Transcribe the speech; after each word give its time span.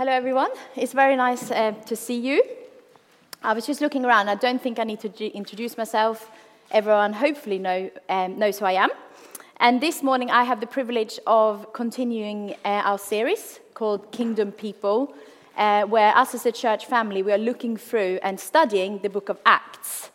Hello, 0.00 0.12
everyone. 0.12 0.48
It's 0.76 0.94
very 0.94 1.14
nice 1.14 1.50
uh, 1.50 1.72
to 1.84 1.94
see 1.94 2.18
you. 2.18 2.42
I 3.42 3.52
was 3.52 3.66
just 3.66 3.82
looking 3.82 4.06
around. 4.06 4.30
I 4.30 4.34
don't 4.34 4.58
think 4.58 4.78
I 4.78 4.84
need 4.84 5.00
to 5.00 5.10
g- 5.10 5.26
introduce 5.26 5.76
myself. 5.76 6.30
Everyone 6.70 7.12
hopefully 7.12 7.58
know, 7.58 7.90
um, 8.08 8.38
knows 8.38 8.58
who 8.58 8.64
I 8.64 8.82
am. 8.84 8.88
And 9.58 9.78
this 9.78 10.02
morning, 10.02 10.30
I 10.30 10.44
have 10.44 10.58
the 10.60 10.66
privilege 10.66 11.20
of 11.26 11.74
continuing 11.74 12.54
uh, 12.64 12.88
our 12.88 12.96
series 12.96 13.60
called 13.74 14.10
Kingdom 14.10 14.52
People, 14.52 15.14
uh, 15.58 15.82
where 15.82 16.16
us 16.16 16.34
as 16.34 16.46
a 16.46 16.52
church 16.52 16.86
family, 16.86 17.22
we 17.22 17.32
are 17.32 17.44
looking 17.50 17.76
through 17.76 18.20
and 18.22 18.40
studying 18.40 19.00
the 19.00 19.10
book 19.10 19.28
of 19.28 19.36
Acts. 19.44 20.08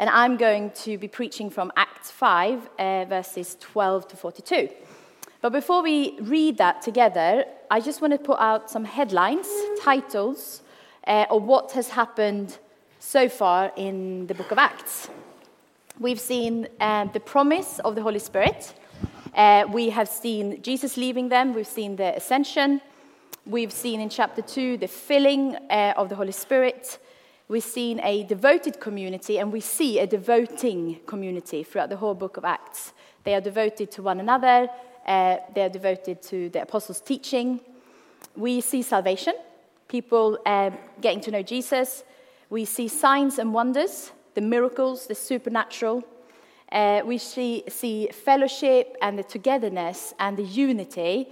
And 0.00 0.10
I'm 0.10 0.36
going 0.36 0.72
to 0.82 0.98
be 0.98 1.06
preaching 1.06 1.48
from 1.48 1.70
Acts 1.76 2.10
5, 2.10 2.70
uh, 2.76 3.04
verses 3.04 3.56
12 3.60 4.08
to 4.08 4.16
42. 4.16 4.68
But 5.40 5.52
before 5.52 5.84
we 5.84 6.18
read 6.20 6.58
that 6.58 6.82
together, 6.82 7.44
I 7.70 7.80
just 7.80 8.00
want 8.00 8.12
to 8.12 8.18
put 8.18 8.40
out 8.40 8.68
some 8.68 8.84
headlines, 8.84 9.46
titles, 9.80 10.62
uh, 11.06 11.26
of 11.30 11.44
what 11.44 11.70
has 11.72 11.90
happened 11.90 12.58
so 12.98 13.28
far 13.28 13.72
in 13.76 14.26
the 14.26 14.34
book 14.34 14.50
of 14.50 14.58
Acts. 14.58 15.08
We've 16.00 16.18
seen 16.18 16.66
uh, 16.80 17.04
the 17.12 17.20
promise 17.20 17.78
of 17.80 17.94
the 17.94 18.02
Holy 18.02 18.18
Spirit. 18.18 18.74
Uh, 19.32 19.64
we 19.70 19.90
have 19.90 20.08
seen 20.08 20.60
Jesus 20.60 20.96
leaving 20.96 21.28
them. 21.28 21.54
We've 21.54 21.68
seen 21.68 21.94
the 21.94 22.16
ascension. 22.16 22.80
We've 23.46 23.72
seen 23.72 24.00
in 24.00 24.08
chapter 24.08 24.42
2 24.42 24.78
the 24.78 24.88
filling 24.88 25.54
uh, 25.70 25.94
of 25.96 26.08
the 26.08 26.16
Holy 26.16 26.32
Spirit. 26.32 26.98
We've 27.46 27.62
seen 27.62 28.00
a 28.00 28.24
devoted 28.24 28.80
community, 28.80 29.38
and 29.38 29.52
we 29.52 29.60
see 29.60 30.00
a 30.00 30.06
devoting 30.06 30.98
community 31.06 31.62
throughout 31.62 31.90
the 31.90 31.96
whole 31.96 32.14
book 32.14 32.36
of 32.36 32.44
Acts. 32.44 32.92
They 33.22 33.34
are 33.34 33.40
devoted 33.40 33.92
to 33.92 34.02
one 34.02 34.18
another, 34.18 34.68
uh, 35.08 35.38
they 35.54 35.62
are 35.62 35.70
devoted 35.70 36.20
to 36.22 36.50
the 36.50 36.62
apostles' 36.62 37.00
teaching. 37.00 37.60
We 38.36 38.60
see 38.60 38.82
salvation, 38.82 39.34
people 39.88 40.38
uh, 40.44 40.70
getting 41.00 41.22
to 41.22 41.30
know 41.30 41.42
Jesus. 41.42 42.04
We 42.50 42.66
see 42.66 42.88
signs 42.88 43.38
and 43.38 43.54
wonders, 43.54 44.12
the 44.34 44.42
miracles, 44.42 45.06
the 45.06 45.14
supernatural. 45.14 46.04
Uh, 46.70 47.00
we 47.04 47.16
see, 47.16 47.64
see, 47.68 48.08
fellowship 48.08 48.96
and 49.00 49.18
the 49.18 49.22
togetherness 49.22 50.12
and 50.18 50.36
the 50.36 50.44
unity 50.44 51.28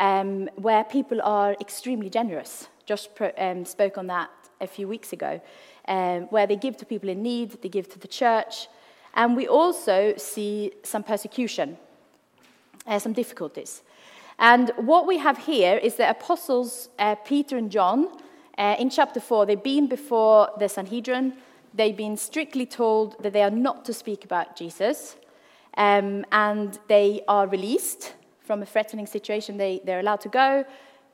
um, 0.00 0.48
where 0.56 0.82
people 0.82 1.22
are 1.22 1.56
extremely 1.60 2.10
generous. 2.10 2.68
Josh 2.84 3.06
um, 3.38 3.64
spoke 3.64 3.96
on 3.96 4.08
that 4.08 4.30
a 4.60 4.66
few 4.66 4.88
weeks 4.88 5.12
ago, 5.12 5.40
um, 5.86 6.22
where 6.30 6.46
they 6.46 6.56
give 6.56 6.76
to 6.78 6.84
people 6.84 7.08
in 7.08 7.22
need, 7.22 7.62
they 7.62 7.68
give 7.68 7.88
to 7.90 7.98
the 8.00 8.08
church. 8.08 8.66
And 9.14 9.36
we 9.36 9.46
also 9.46 10.14
see 10.16 10.72
some 10.82 11.04
persecution, 11.04 11.78
uh, 12.90 12.98
some 12.98 13.14
difficulties. 13.14 13.82
And 14.38 14.70
what 14.76 15.06
we 15.06 15.18
have 15.18 15.38
here 15.38 15.78
is 15.78 15.94
the 15.94 16.10
apostles, 16.10 16.88
uh, 16.98 17.14
Peter 17.14 17.56
and 17.56 17.70
John, 17.70 18.08
uh, 18.58 18.76
in 18.78 18.90
chapter 18.90 19.20
4, 19.20 19.46
they've 19.46 19.62
been 19.62 19.86
before 19.86 20.50
the 20.58 20.68
Sanhedrin. 20.68 21.34
They've 21.72 21.96
been 21.96 22.16
strictly 22.16 22.66
told 22.66 23.22
that 23.22 23.32
they 23.32 23.42
are 23.42 23.50
not 23.50 23.84
to 23.86 23.94
speak 23.94 24.24
about 24.24 24.56
Jesus. 24.56 25.16
Um, 25.76 26.26
and 26.32 26.78
they 26.88 27.22
are 27.28 27.46
released 27.46 28.14
from 28.40 28.62
a 28.62 28.66
threatening 28.66 29.06
situation. 29.06 29.56
They, 29.56 29.80
they're 29.84 30.00
allowed 30.00 30.20
to 30.22 30.28
go. 30.28 30.64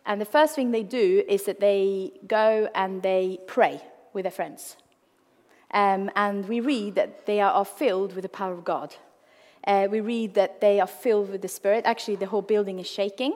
And 0.07 0.21
the 0.21 0.25
first 0.25 0.55
thing 0.55 0.71
they 0.71 0.83
do 0.83 1.23
is 1.29 1.45
that 1.45 1.61
they 1.61 2.13
go 2.27 2.69
and 2.75 3.03
they 3.03 3.39
pray 3.47 3.83
with 4.13 4.23
their 4.23 4.33
friends. 4.33 4.77
Um, 5.73 6.11
and 6.17 6.49
we 6.49 6.61
read 6.61 6.95
that 6.95 7.27
they 7.27 7.41
are 7.41 7.65
filled 7.65 8.15
with 8.15 8.23
the 8.23 8.29
power 8.29 8.55
of 8.55 8.65
God. 8.65 8.95
Uh, 9.67 9.89
we 9.91 10.01
read 10.01 10.35
that 10.35 10.61
they 10.61 10.79
are 10.81 10.87
filled 10.87 11.31
with 11.31 11.43
the 11.43 11.49
Spirit. 11.49 11.85
Actually, 11.85 12.17
the 12.17 12.27
whole 12.27 12.43
building 12.43 12.79
is 12.79 12.87
shaking. 12.87 13.33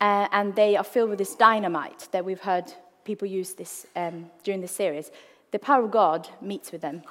Uh, 0.00 0.28
and 0.32 0.54
they 0.54 0.76
are 0.76 0.84
filled 0.84 1.10
with 1.10 1.18
this 1.18 1.34
dynamite 1.34 2.08
that 2.12 2.24
we've 2.24 2.40
heard 2.40 2.72
people 3.04 3.26
use 3.26 3.54
this 3.54 3.86
um, 3.96 4.30
during 4.42 4.60
the 4.60 4.68
series. 4.68 5.10
The 5.52 5.58
power 5.58 5.84
of 5.84 5.90
God 5.90 6.28
meets 6.42 6.72
with 6.72 6.82
them. 6.82 7.02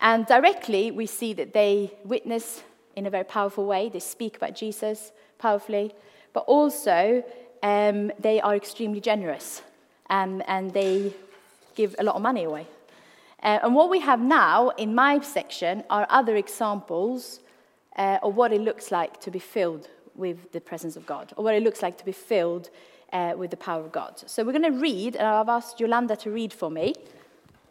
And 0.00 0.26
directly, 0.26 0.90
we 0.90 1.06
see 1.06 1.32
that 1.32 1.52
they 1.52 1.92
witness 2.04 2.62
in 2.94 3.06
a 3.06 3.10
very 3.10 3.24
powerful 3.24 3.66
way. 3.66 3.88
They 3.88 4.00
speak 4.00 4.36
about 4.36 4.54
Jesus 4.54 5.12
powerfully, 5.38 5.94
but 6.32 6.40
also 6.40 7.24
um, 7.62 8.12
they 8.18 8.40
are 8.40 8.54
extremely 8.54 9.00
generous 9.00 9.62
um, 10.10 10.42
and 10.46 10.72
they 10.72 11.14
give 11.74 11.96
a 11.98 12.04
lot 12.04 12.16
of 12.16 12.22
money 12.22 12.44
away. 12.44 12.66
Uh, 13.42 13.58
and 13.62 13.74
what 13.74 13.90
we 13.90 14.00
have 14.00 14.20
now 14.20 14.68
in 14.70 14.94
my 14.94 15.20
section 15.20 15.82
are 15.90 16.06
other 16.10 16.36
examples 16.36 17.40
uh, 17.96 18.18
of 18.22 18.34
what 18.34 18.52
it 18.52 18.60
looks 18.60 18.90
like 18.90 19.20
to 19.20 19.30
be 19.30 19.38
filled 19.38 19.88
with 20.14 20.52
the 20.52 20.60
presence 20.60 20.96
of 20.96 21.06
God, 21.06 21.32
or 21.36 21.44
what 21.44 21.54
it 21.54 21.62
looks 21.62 21.82
like 21.82 21.98
to 21.98 22.04
be 22.04 22.12
filled 22.12 22.70
uh, 23.12 23.34
with 23.36 23.50
the 23.50 23.56
power 23.56 23.80
of 23.80 23.92
God. 23.92 24.22
So 24.26 24.44
we're 24.44 24.52
going 24.52 24.72
to 24.72 24.78
read, 24.78 25.16
and 25.16 25.26
I've 25.26 25.48
asked 25.48 25.80
Yolanda 25.80 26.16
to 26.16 26.30
read 26.30 26.52
for 26.52 26.70
me. 26.70 26.94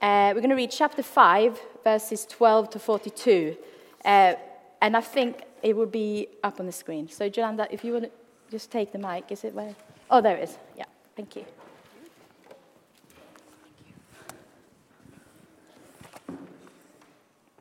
Uh, 0.02 0.32
we're 0.34 0.42
going 0.42 0.50
to 0.50 0.56
read 0.56 0.72
chapter 0.72 1.04
5, 1.04 1.60
verses 1.84 2.26
12 2.26 2.72
to 2.72 2.80
42. 2.80 3.58
Uh, 4.04 4.34
and 4.82 4.98
I 4.98 5.02
think 5.02 5.44
it 5.62 5.76
will 5.76 5.86
be 5.86 6.28
up 6.44 6.60
on 6.60 6.66
the 6.66 6.72
screen. 6.72 7.08
So, 7.08 7.26
Yolanda, 7.26 7.68
if 7.70 7.84
you 7.84 7.94
want 7.94 8.06
to 8.06 8.12
just 8.50 8.72
take 8.72 8.92
the 8.92 8.98
mic, 8.98 9.32
is 9.32 9.44
it 9.44 9.54
where? 9.54 9.76
Oh, 10.10 10.22
there 10.22 10.38
it 10.38 10.50
is. 10.50 10.58
Yeah, 10.76 10.86
thank 11.16 11.36
you. 11.36 11.46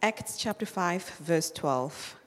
Acts 0.03 0.39
chapter 0.39 0.65
5, 0.65 1.11
verse 1.21 1.51
12. 1.51 2.20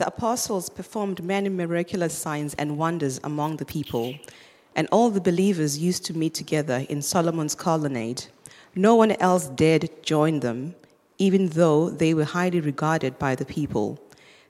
The 0.00 0.06
apostles 0.06 0.70
performed 0.70 1.22
many 1.22 1.50
miraculous 1.50 2.14
signs 2.14 2.54
and 2.54 2.78
wonders 2.78 3.20
among 3.22 3.58
the 3.58 3.66
people 3.66 4.14
and 4.74 4.88
all 4.90 5.10
the 5.10 5.20
believers 5.20 5.76
used 5.76 6.06
to 6.06 6.16
meet 6.16 6.32
together 6.32 6.86
in 6.88 7.02
Solomon's 7.02 7.54
colonnade. 7.54 8.24
No 8.74 8.94
one 8.94 9.12
else 9.20 9.48
dared 9.48 9.90
join 10.02 10.40
them, 10.40 10.74
even 11.18 11.48
though 11.48 11.90
they 11.90 12.14
were 12.14 12.24
highly 12.24 12.60
regarded 12.60 13.18
by 13.18 13.34
the 13.34 13.44
people. 13.44 14.00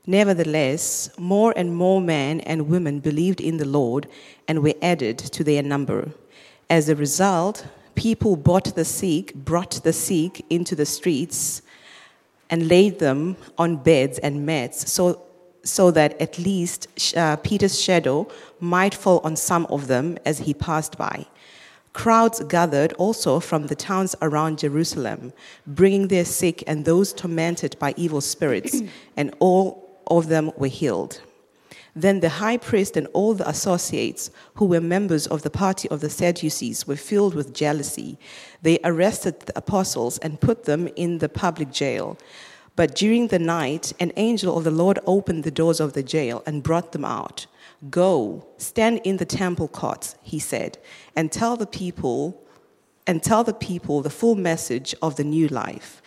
Nevertheless, 0.07 1.11
more 1.19 1.53
and 1.57 1.75
more 1.75 2.01
men 2.01 2.39
and 2.43 2.69
women 2.69 3.01
believed 3.01 3.41
in 3.41 3.57
the 3.57 3.67
Lord 3.67 4.07
and 4.47 4.63
were 4.63 4.75
added 4.81 5.19
to 5.19 5.43
their 5.43 5.65
number. 5.65 6.13
As 6.71 6.89
a 6.89 6.95
result, 6.95 7.67
people 7.97 8.37
bought 8.37 8.77
the 8.77 8.85
sick, 8.85 9.35
brought 9.35 9.83
the 9.83 9.93
sick 9.93 10.47
into 10.49 10.77
the 10.77 10.87
streets 10.87 11.63
and 12.51 12.69
laid 12.69 13.01
them 13.01 13.37
on 13.59 13.79
beds 13.79 14.21
and 14.21 14.47
mats 14.47 14.93
so 14.93 15.27
so 15.63 15.91
that 15.91 16.21
at 16.21 16.39
least 16.39 16.89
uh, 17.17 17.37
Peter's 17.37 17.81
shadow 17.81 18.29
might 18.61 18.95
fall 18.95 19.21
on 19.25 19.37
some 19.37 19.67
of 19.67 19.87
them 19.87 20.19
as 20.25 20.39
he 20.39 20.55
passed 20.55 20.97
by. 20.97 21.27
Crowds 21.93 22.43
gathered 22.45 22.93
also 22.95 23.41
from 23.41 23.67
the 23.67 23.75
towns 23.75 24.15
around 24.23 24.61
Jerusalem, 24.61 25.33
bringing 25.67 26.09
their 26.09 26.25
sick 26.25 26.63
and 26.67 26.85
those 26.85 27.13
tormented 27.13 27.77
by 27.79 27.95
evil 27.97 28.21
spirits, 28.21 28.81
and 29.17 29.35
all 29.41 30.01
of 30.07 30.29
them 30.29 30.53
were 30.57 30.69
healed. 30.69 31.21
Then 31.95 32.21
the 32.21 32.29
high 32.29 32.57
priest 32.57 32.97
and 32.97 33.09
all 33.13 33.35
the 33.35 33.49
associates 33.49 34.31
who 34.55 34.67
were 34.67 34.81
members 34.81 35.27
of 35.27 35.43
the 35.43 35.51
party 35.51 35.89
of 35.89 36.01
the 36.01 36.11
Sadducees 36.11 36.87
were 36.87 36.97
filled 36.97 37.35
with 37.35 37.53
jealousy. 37.53 38.17
They 38.63 38.79
arrested 38.85 39.41
the 39.41 39.59
apostles 39.59 40.19
and 40.19 40.41
put 40.41 40.65
them 40.65 40.89
in 40.95 41.19
the 41.19 41.29
public 41.29 41.73
jail. 41.73 42.17
But 42.81 42.95
during 42.95 43.27
the 43.27 43.39
night, 43.39 43.93
an 44.01 44.11
angel 44.17 44.57
of 44.57 44.65
the 44.65 44.71
Lord 44.71 45.01
opened 45.05 45.45
the 45.45 45.51
doors 45.51 45.81
of 45.81 45.93
the 45.93 46.03
jail 46.03 46.43
and 46.47 46.63
brought 46.63 46.93
them 46.93 47.05
out. 47.05 47.45
Go, 47.91 48.47
stand 48.57 49.03
in 49.05 49.19
the 49.19 49.27
temple 49.27 49.69
courts, 49.69 50.15
he 50.23 50.39
said, 50.39 50.79
and 51.15 51.31
tell 51.31 51.59
the 51.59 51.67
people 51.67 52.43
and 53.07 53.23
tell 53.23 53.45
the 53.45 53.53
people 53.53 54.01
the 54.01 54.09
full 54.09 54.35
message 54.35 54.95
of 55.03 55.17
the 55.17 55.25
new 55.25 55.47
life. 55.49 56.01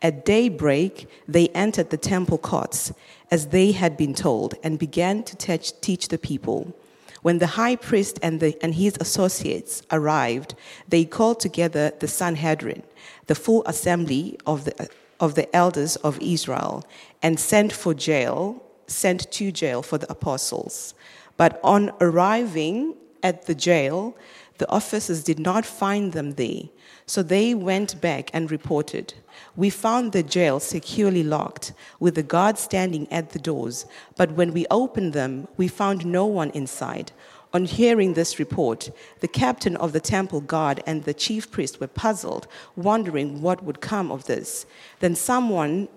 At 0.00 0.24
daybreak, 0.24 1.08
they 1.26 1.48
entered 1.48 1.90
the 1.90 1.96
temple 1.96 2.38
courts 2.38 2.92
as 3.32 3.48
they 3.48 3.72
had 3.72 3.96
been 3.96 4.14
told 4.14 4.54
and 4.62 4.78
began 4.78 5.24
to 5.24 5.34
teach, 5.34 5.80
teach 5.80 6.06
the 6.06 6.16
people. 6.16 6.72
When 7.22 7.38
the 7.40 7.58
high 7.58 7.74
priest 7.74 8.20
and, 8.22 8.38
the, 8.38 8.56
and 8.62 8.76
his 8.76 8.96
associates 9.00 9.82
arrived, 9.90 10.54
they 10.88 11.04
called 11.06 11.40
together 11.40 11.90
the 11.98 12.06
Sanhedrin, 12.06 12.84
the 13.26 13.34
full 13.34 13.64
assembly 13.66 14.38
of 14.46 14.64
the 14.64 14.88
of 15.20 15.34
the 15.34 15.54
elders 15.54 15.96
of 15.96 16.18
Israel 16.20 16.84
and 17.22 17.38
sent 17.38 17.72
for 17.72 17.94
jail, 17.94 18.62
sent 18.86 19.30
to 19.32 19.52
jail 19.52 19.82
for 19.82 19.98
the 19.98 20.10
apostles. 20.10 20.94
But 21.36 21.60
on 21.62 21.92
arriving 22.00 22.94
at 23.22 23.46
the 23.46 23.54
jail, 23.54 24.16
the 24.58 24.68
officers 24.68 25.22
did 25.22 25.38
not 25.38 25.64
find 25.64 26.12
them 26.12 26.32
there. 26.32 26.64
So 27.06 27.22
they 27.22 27.54
went 27.54 28.00
back 28.00 28.30
and 28.32 28.50
reported. 28.50 29.14
We 29.56 29.70
found 29.70 30.12
the 30.12 30.22
jail 30.22 30.60
securely 30.60 31.22
locked, 31.22 31.72
with 31.98 32.14
the 32.14 32.22
guards 32.22 32.60
standing 32.60 33.10
at 33.10 33.30
the 33.30 33.38
doors. 33.38 33.86
But 34.16 34.32
when 34.32 34.52
we 34.52 34.66
opened 34.70 35.12
them, 35.12 35.48
we 35.56 35.66
found 35.66 36.04
no 36.04 36.26
one 36.26 36.50
inside. 36.50 37.10
On 37.52 37.64
hearing 37.64 38.14
this 38.14 38.38
report, 38.38 38.90
the 39.20 39.28
captain 39.28 39.76
of 39.76 39.92
the 39.92 40.00
temple 40.00 40.40
guard 40.40 40.82
and 40.86 41.04
the 41.04 41.14
chief 41.14 41.50
priest 41.50 41.80
were 41.80 41.88
puzzled, 41.88 42.46
wondering 42.76 43.42
what 43.42 43.64
would 43.64 43.80
come 43.80 44.12
of 44.12 44.26
this. 44.26 44.66
Then 45.00 45.16
someone 45.16 45.88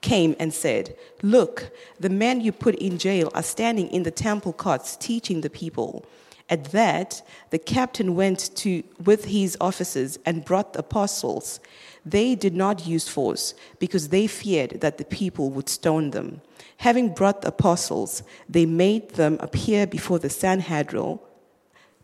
came 0.00 0.36
and 0.38 0.54
said, 0.54 0.96
Look, 1.22 1.72
the 1.98 2.10
men 2.10 2.40
you 2.40 2.52
put 2.52 2.76
in 2.76 2.98
jail 2.98 3.32
are 3.34 3.42
standing 3.42 3.88
in 3.88 4.04
the 4.04 4.10
temple 4.10 4.52
courts 4.52 4.96
teaching 4.96 5.40
the 5.40 5.50
people. 5.50 6.04
At 6.48 6.66
that, 6.66 7.22
the 7.50 7.58
captain 7.58 8.14
went 8.14 8.54
to, 8.56 8.82
with 9.02 9.24
his 9.24 9.56
officers 9.60 10.18
and 10.26 10.44
brought 10.44 10.74
the 10.74 10.80
apostles. 10.80 11.60
They 12.04 12.34
did 12.34 12.54
not 12.54 12.86
use 12.86 13.08
force 13.08 13.54
because 13.78 14.08
they 14.08 14.26
feared 14.26 14.80
that 14.80 14.98
the 14.98 15.04
people 15.04 15.50
would 15.50 15.68
stone 15.68 16.10
them. 16.10 16.40
Having 16.78 17.14
brought 17.14 17.42
the 17.42 17.48
apostles, 17.48 18.22
they 18.48 18.66
made 18.66 19.10
them 19.10 19.36
appear 19.40 19.86
before 19.86 20.18
the 20.18 20.30
Sanhedrin 20.30 21.20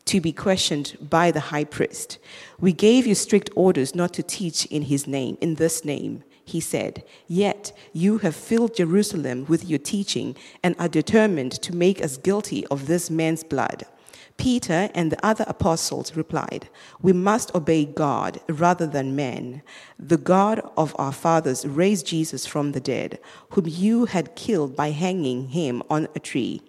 to 0.04 0.20
be 0.20 0.32
questioned 0.32 0.96
by 1.00 1.30
the 1.30 1.40
high 1.52 1.64
priest. 1.64 2.18
We 2.58 2.72
gave 2.72 3.06
you 3.06 3.14
strict 3.14 3.50
orders 3.54 3.94
not 3.94 4.14
to 4.14 4.22
teach 4.22 4.64
in 4.66 4.82
his 4.82 5.06
name, 5.06 5.36
in 5.40 5.56
this 5.56 5.84
name, 5.84 6.24
he 6.44 6.60
said. 6.60 7.04
Yet 7.26 7.76
you 7.92 8.18
have 8.18 8.34
filled 8.34 8.74
Jerusalem 8.76 9.44
with 9.48 9.68
your 9.68 9.78
teaching 9.78 10.36
and 10.62 10.74
are 10.78 10.88
determined 10.88 11.52
to 11.60 11.76
make 11.76 12.02
us 12.02 12.16
guilty 12.16 12.66
of 12.68 12.86
this 12.86 13.10
man's 13.10 13.44
blood. 13.44 13.84
Peter 14.38 14.88
and 14.94 15.12
the 15.12 15.26
other 15.26 15.44
apostles 15.48 16.16
replied, 16.16 16.68
We 17.02 17.12
must 17.12 17.54
obey 17.54 17.84
God 17.84 18.40
rather 18.48 18.86
than 18.86 19.16
men. 19.16 19.62
The 19.98 20.16
God 20.16 20.60
of 20.76 20.94
our 20.98 21.12
fathers 21.12 21.66
raised 21.66 22.06
Jesus 22.06 22.46
from 22.46 22.72
the 22.72 22.80
dead, 22.80 23.18
whom 23.50 23.66
you 23.66 24.06
had 24.06 24.36
killed 24.36 24.74
by 24.74 24.92
hanging 24.92 25.48
him 25.48 25.82
on 25.90 26.08
a 26.14 26.20
tree. 26.20 26.62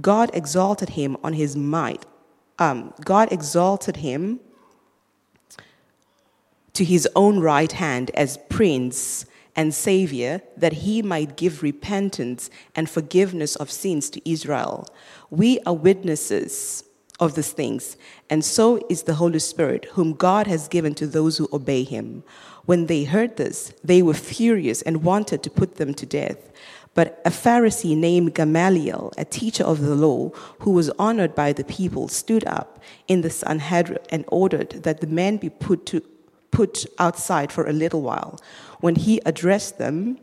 God 0.00 0.30
exalted 0.34 0.90
him 0.90 1.16
on 1.24 1.32
his 1.32 1.56
might. 1.56 2.04
Um, 2.58 2.92
God 3.04 3.32
exalted 3.32 3.96
him 3.96 4.40
to 6.74 6.84
his 6.84 7.08
own 7.16 7.40
right 7.40 7.72
hand 7.72 8.10
as 8.12 8.38
prince 8.50 9.24
and 9.56 9.74
savior 9.74 10.42
that 10.58 10.74
he 10.74 11.00
might 11.00 11.38
give 11.38 11.62
repentance 11.62 12.50
and 12.74 12.90
forgiveness 12.90 13.56
of 13.56 13.70
sins 13.70 14.10
to 14.10 14.30
Israel. 14.30 14.86
We 15.30 15.58
are 15.60 15.72
witnesses 15.72 16.84
of 17.18 17.34
these 17.34 17.52
things, 17.52 17.96
and 18.28 18.44
so 18.44 18.84
is 18.90 19.04
the 19.04 19.14
Holy 19.14 19.38
Spirit, 19.38 19.86
whom 19.92 20.12
God 20.12 20.46
has 20.46 20.68
given 20.68 20.94
to 20.96 21.06
those 21.06 21.38
who 21.38 21.48
obey 21.52 21.82
him. 21.82 22.22
When 22.66 22.86
they 22.86 23.04
heard 23.04 23.36
this, 23.36 23.72
they 23.82 24.02
were 24.02 24.14
furious 24.14 24.82
and 24.82 25.02
wanted 25.02 25.42
to 25.42 25.50
put 25.50 25.76
them 25.76 25.94
to 25.94 26.06
death. 26.06 26.52
But 26.94 27.20
a 27.24 27.30
Pharisee 27.30 27.96
named 27.96 28.34
Gamaliel, 28.34 29.12
a 29.16 29.24
teacher 29.24 29.64
of 29.64 29.80
the 29.80 29.94
law, 29.94 30.30
who 30.60 30.72
was 30.72 30.90
honored 30.98 31.34
by 31.34 31.52
the 31.52 31.64
people, 31.64 32.08
stood 32.08 32.44
up 32.46 32.82
in 33.06 33.20
the 33.20 33.30
Sanhedrin 33.30 33.98
and 34.10 34.24
ordered 34.28 34.70
that 34.82 35.00
the 35.00 35.06
men 35.06 35.36
be 35.36 35.50
put, 35.50 35.86
to, 35.86 36.00
put 36.50 36.86
outside 36.98 37.52
for 37.52 37.66
a 37.66 37.72
little 37.72 38.02
while. 38.02 38.40
When 38.80 38.96
he 38.96 39.20
addressed 39.24 39.78
them, 39.78 40.18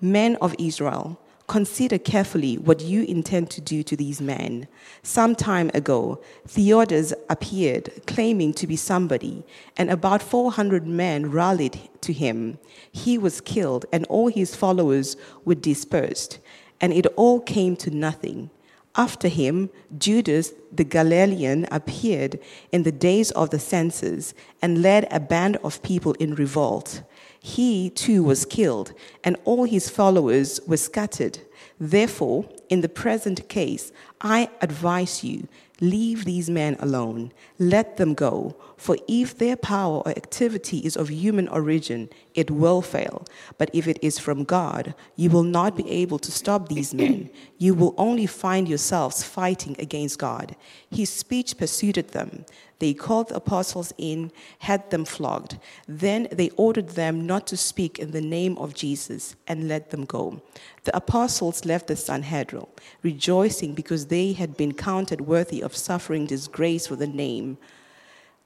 Men 0.00 0.36
of 0.42 0.54
Israel, 0.58 1.18
Consider 1.46 1.98
carefully 1.98 2.58
what 2.58 2.80
you 2.80 3.04
intend 3.04 3.50
to 3.50 3.60
do 3.60 3.84
to 3.84 3.96
these 3.96 4.20
men. 4.20 4.66
Some 5.04 5.36
time 5.36 5.70
ago, 5.74 6.20
Theudas 6.46 7.12
appeared, 7.30 7.90
claiming 8.06 8.52
to 8.54 8.66
be 8.66 8.74
somebody, 8.74 9.44
and 9.76 9.88
about 9.88 10.22
400 10.22 10.86
men 10.86 11.30
rallied 11.30 11.78
to 12.00 12.12
him. 12.12 12.58
He 12.90 13.16
was 13.16 13.40
killed, 13.40 13.86
and 13.92 14.04
all 14.06 14.26
his 14.26 14.56
followers 14.56 15.16
were 15.44 15.54
dispersed, 15.54 16.40
and 16.80 16.92
it 16.92 17.06
all 17.14 17.40
came 17.40 17.76
to 17.76 17.90
nothing. 17.90 18.50
After 18.96 19.28
him, 19.28 19.70
Judas 19.96 20.52
the 20.72 20.84
Galilean 20.84 21.68
appeared 21.70 22.40
in 22.72 22.82
the 22.82 22.92
days 22.92 23.30
of 23.32 23.50
the 23.50 23.58
census 23.58 24.34
and 24.60 24.82
led 24.82 25.06
a 25.10 25.20
band 25.20 25.58
of 25.62 25.82
people 25.82 26.12
in 26.14 26.34
revolt 26.34 27.02
he 27.46 27.90
too 27.90 28.24
was 28.24 28.44
killed, 28.44 28.92
and 29.22 29.36
all 29.44 29.62
his 29.62 29.88
followers 29.88 30.58
were 30.66 30.76
scattered. 30.76 31.38
Therefore, 31.78 32.44
in 32.68 32.80
the 32.80 32.88
present 32.88 33.48
case, 33.48 33.92
I 34.20 34.50
advise 34.60 35.22
you 35.22 35.46
leave 35.80 36.24
these 36.24 36.50
men 36.50 36.76
alone, 36.80 37.32
let 37.60 37.98
them 37.98 38.14
go, 38.14 38.56
for 38.76 38.96
if 39.08 39.38
their 39.38 39.56
power 39.56 40.02
or 40.04 40.10
activity 40.10 40.78
is 40.78 40.96
of 40.96 41.08
human 41.08 41.48
origin, 41.48 42.10
it 42.34 42.50
will 42.50 42.82
fail. 42.82 43.24
But 43.56 43.70
if 43.72 43.88
it 43.88 43.98
is 44.02 44.18
from 44.18 44.44
God, 44.44 44.94
you 45.16 45.30
will 45.30 45.42
not 45.42 45.76
be 45.76 45.90
able 45.90 46.18
to 46.18 46.30
stop 46.30 46.68
these 46.68 46.92
men. 46.92 47.30
You 47.58 47.74
will 47.74 47.94
only 47.96 48.26
find 48.26 48.68
yourselves 48.68 49.22
fighting 49.22 49.76
against 49.78 50.18
God. 50.18 50.56
His 50.90 51.08
speech 51.08 51.56
pursued 51.56 51.96
them. 51.96 52.44
They 52.78 52.92
called 52.92 53.28
the 53.28 53.36
apostles 53.36 53.94
in, 53.96 54.30
had 54.58 54.90
them 54.90 55.06
flogged. 55.06 55.58
Then 55.88 56.28
they 56.30 56.50
ordered 56.50 56.90
them 56.90 57.26
not 57.26 57.46
to 57.46 57.56
speak 57.56 57.98
in 57.98 58.10
the 58.10 58.20
name 58.20 58.58
of 58.58 58.74
Jesus 58.74 59.34
and 59.46 59.68
let 59.68 59.90
them 59.90 60.04
go. 60.04 60.42
The 60.84 60.94
apostles 60.94 61.64
left 61.64 61.86
the 61.86 61.96
Sanhedrin, 61.96 62.66
rejoicing 63.02 63.72
because 63.72 64.06
they 64.06 64.34
had 64.34 64.58
been 64.58 64.74
counted 64.74 65.22
worthy 65.22 65.62
of 65.62 65.74
suffering 65.74 66.26
disgrace 66.26 66.86
for 66.86 66.96
the 66.96 67.06
name. 67.06 67.56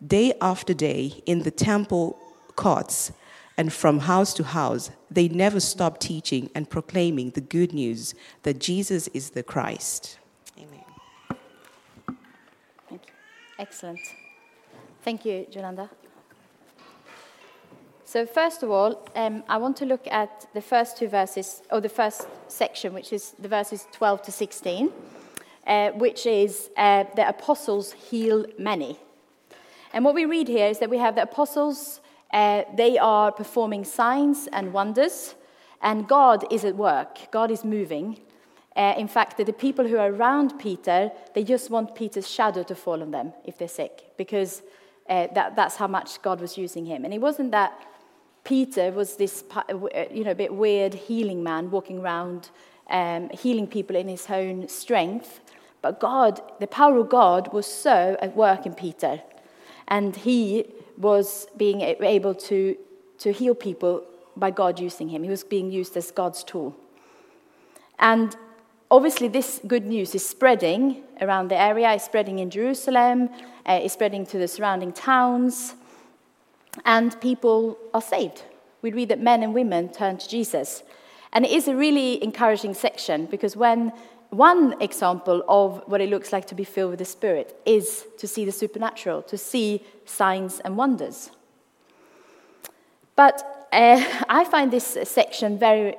Day 0.06 0.32
after 0.40 0.72
day, 0.72 1.22
in 1.26 1.42
the 1.42 1.50
temple 1.50 2.18
courts 2.56 3.12
and 3.58 3.70
from 3.70 3.98
house 3.98 4.32
to 4.34 4.44
house, 4.44 4.90
they 5.10 5.28
never 5.28 5.60
stopped 5.60 6.00
teaching 6.00 6.48
and 6.54 6.70
proclaiming 6.70 7.30
the 7.30 7.42
good 7.42 7.74
news 7.74 8.14
that 8.42 8.58
Jesus 8.58 9.08
is 9.08 9.30
the 9.30 9.42
Christ. 9.42 10.18
Amen. 10.58 10.84
Thank 12.88 13.02
you. 13.06 13.12
Excellent. 13.58 14.00
Thank 15.02 15.26
you, 15.26 15.46
Jolanda. 15.50 15.90
So, 18.06 18.26
first 18.26 18.62
of 18.62 18.70
all, 18.70 19.06
um, 19.14 19.44
I 19.48 19.58
want 19.58 19.76
to 19.76 19.84
look 19.84 20.06
at 20.10 20.46
the 20.54 20.62
first 20.62 20.96
two 20.96 21.08
verses, 21.08 21.62
or 21.70 21.80
the 21.80 21.88
first 21.88 22.26
section, 22.48 22.94
which 22.94 23.12
is 23.12 23.34
the 23.38 23.48
verses 23.48 23.86
12 23.92 24.22
to 24.22 24.32
16, 24.32 24.90
uh, 25.66 25.90
which 25.90 26.26
is 26.26 26.70
uh, 26.76 27.04
the 27.14 27.28
apostles 27.28 27.92
heal 27.92 28.46
many. 28.58 28.98
And 29.92 30.04
what 30.04 30.14
we 30.14 30.24
read 30.24 30.48
here 30.48 30.66
is 30.66 30.78
that 30.78 30.90
we 30.90 30.98
have 30.98 31.14
the 31.16 31.22
apostles, 31.22 32.00
uh, 32.32 32.62
they 32.76 32.98
are 32.98 33.32
performing 33.32 33.84
signs 33.84 34.48
and 34.52 34.72
wonders, 34.72 35.34
and 35.82 36.06
God 36.06 36.44
is 36.52 36.64
at 36.64 36.76
work, 36.76 37.30
God 37.30 37.50
is 37.50 37.64
moving. 37.64 38.20
Uh, 38.76 38.94
in 38.96 39.08
fact, 39.08 39.36
the 39.36 39.52
people 39.52 39.86
who 39.86 39.98
are 39.98 40.12
around 40.12 40.58
Peter, 40.58 41.10
they 41.34 41.42
just 41.42 41.70
want 41.70 41.94
Peter's 41.94 42.30
shadow 42.30 42.62
to 42.62 42.74
fall 42.74 43.02
on 43.02 43.10
them 43.10 43.32
if 43.44 43.58
they're 43.58 43.66
sick, 43.66 44.12
because 44.16 44.62
uh, 45.08 45.26
that, 45.34 45.56
that's 45.56 45.76
how 45.76 45.88
much 45.88 46.22
God 46.22 46.40
was 46.40 46.56
using 46.56 46.86
him. 46.86 47.04
And 47.04 47.12
it 47.12 47.20
wasn't 47.20 47.50
that 47.50 47.72
Peter 48.44 48.92
was 48.92 49.16
this 49.16 49.44
uh, 49.54 49.62
you 50.12 50.24
know, 50.24 50.30
a 50.30 50.36
bit 50.36 50.54
weird 50.54 50.94
healing 50.94 51.42
man 51.42 51.70
walking 51.70 51.98
around 51.98 52.50
um, 52.88 53.28
healing 53.30 53.66
people 53.66 53.96
in 53.96 54.08
his 54.08 54.26
own 54.30 54.68
strength. 54.68 55.40
But 55.82 56.00
God, 56.00 56.40
the 56.60 56.66
power 56.66 56.98
of 56.98 57.08
God 57.08 57.52
was 57.52 57.66
so 57.66 58.16
at 58.20 58.36
work 58.36 58.66
in 58.66 58.74
Peter. 58.74 59.20
And 59.90 60.14
he 60.16 60.66
was 60.96 61.46
being 61.56 61.80
able 61.80 62.34
to, 62.34 62.76
to 63.18 63.32
heal 63.32 63.54
people 63.54 64.04
by 64.36 64.50
God 64.50 64.78
using 64.78 65.08
him. 65.08 65.22
He 65.22 65.30
was 65.30 65.44
being 65.44 65.70
used 65.70 65.96
as 65.96 66.10
God's 66.10 66.44
tool. 66.44 66.76
And 67.98 68.36
obviously, 68.90 69.28
this 69.28 69.60
good 69.66 69.86
news 69.86 70.14
is 70.14 70.26
spreading 70.26 71.02
around 71.20 71.48
the 71.48 71.60
area, 71.60 71.92
it's 71.92 72.04
spreading 72.04 72.38
in 72.38 72.50
Jerusalem, 72.50 73.28
uh, 73.66 73.80
it's 73.82 73.94
spreading 73.94 74.24
to 74.26 74.38
the 74.38 74.48
surrounding 74.48 74.92
towns, 74.92 75.74
and 76.84 77.20
people 77.20 77.76
are 77.92 78.02
saved. 78.02 78.44
We 78.82 78.92
read 78.92 79.08
that 79.10 79.20
men 79.20 79.42
and 79.42 79.52
women 79.52 79.90
turn 79.90 80.16
to 80.18 80.28
Jesus. 80.28 80.82
And 81.32 81.44
it 81.44 81.50
is 81.50 81.68
a 81.68 81.76
really 81.76 82.22
encouraging 82.22 82.74
section 82.74 83.26
because 83.26 83.56
when 83.56 83.92
one 84.30 84.80
example 84.80 85.44
of 85.48 85.82
what 85.86 86.00
it 86.00 86.08
looks 86.08 86.32
like 86.32 86.46
to 86.46 86.54
be 86.54 86.64
filled 86.64 86.90
with 86.90 86.98
the 86.98 87.04
Spirit 87.04 87.60
is 87.66 88.06
to 88.18 88.26
see 88.26 88.44
the 88.44 88.52
supernatural, 88.52 89.22
to 89.22 89.36
see 89.36 89.84
signs 90.04 90.60
and 90.60 90.76
wonders. 90.76 91.30
But 93.16 93.68
uh, 93.72 94.02
I 94.28 94.44
find 94.44 94.70
this 94.70 94.98
section 95.04 95.58
very 95.58 95.96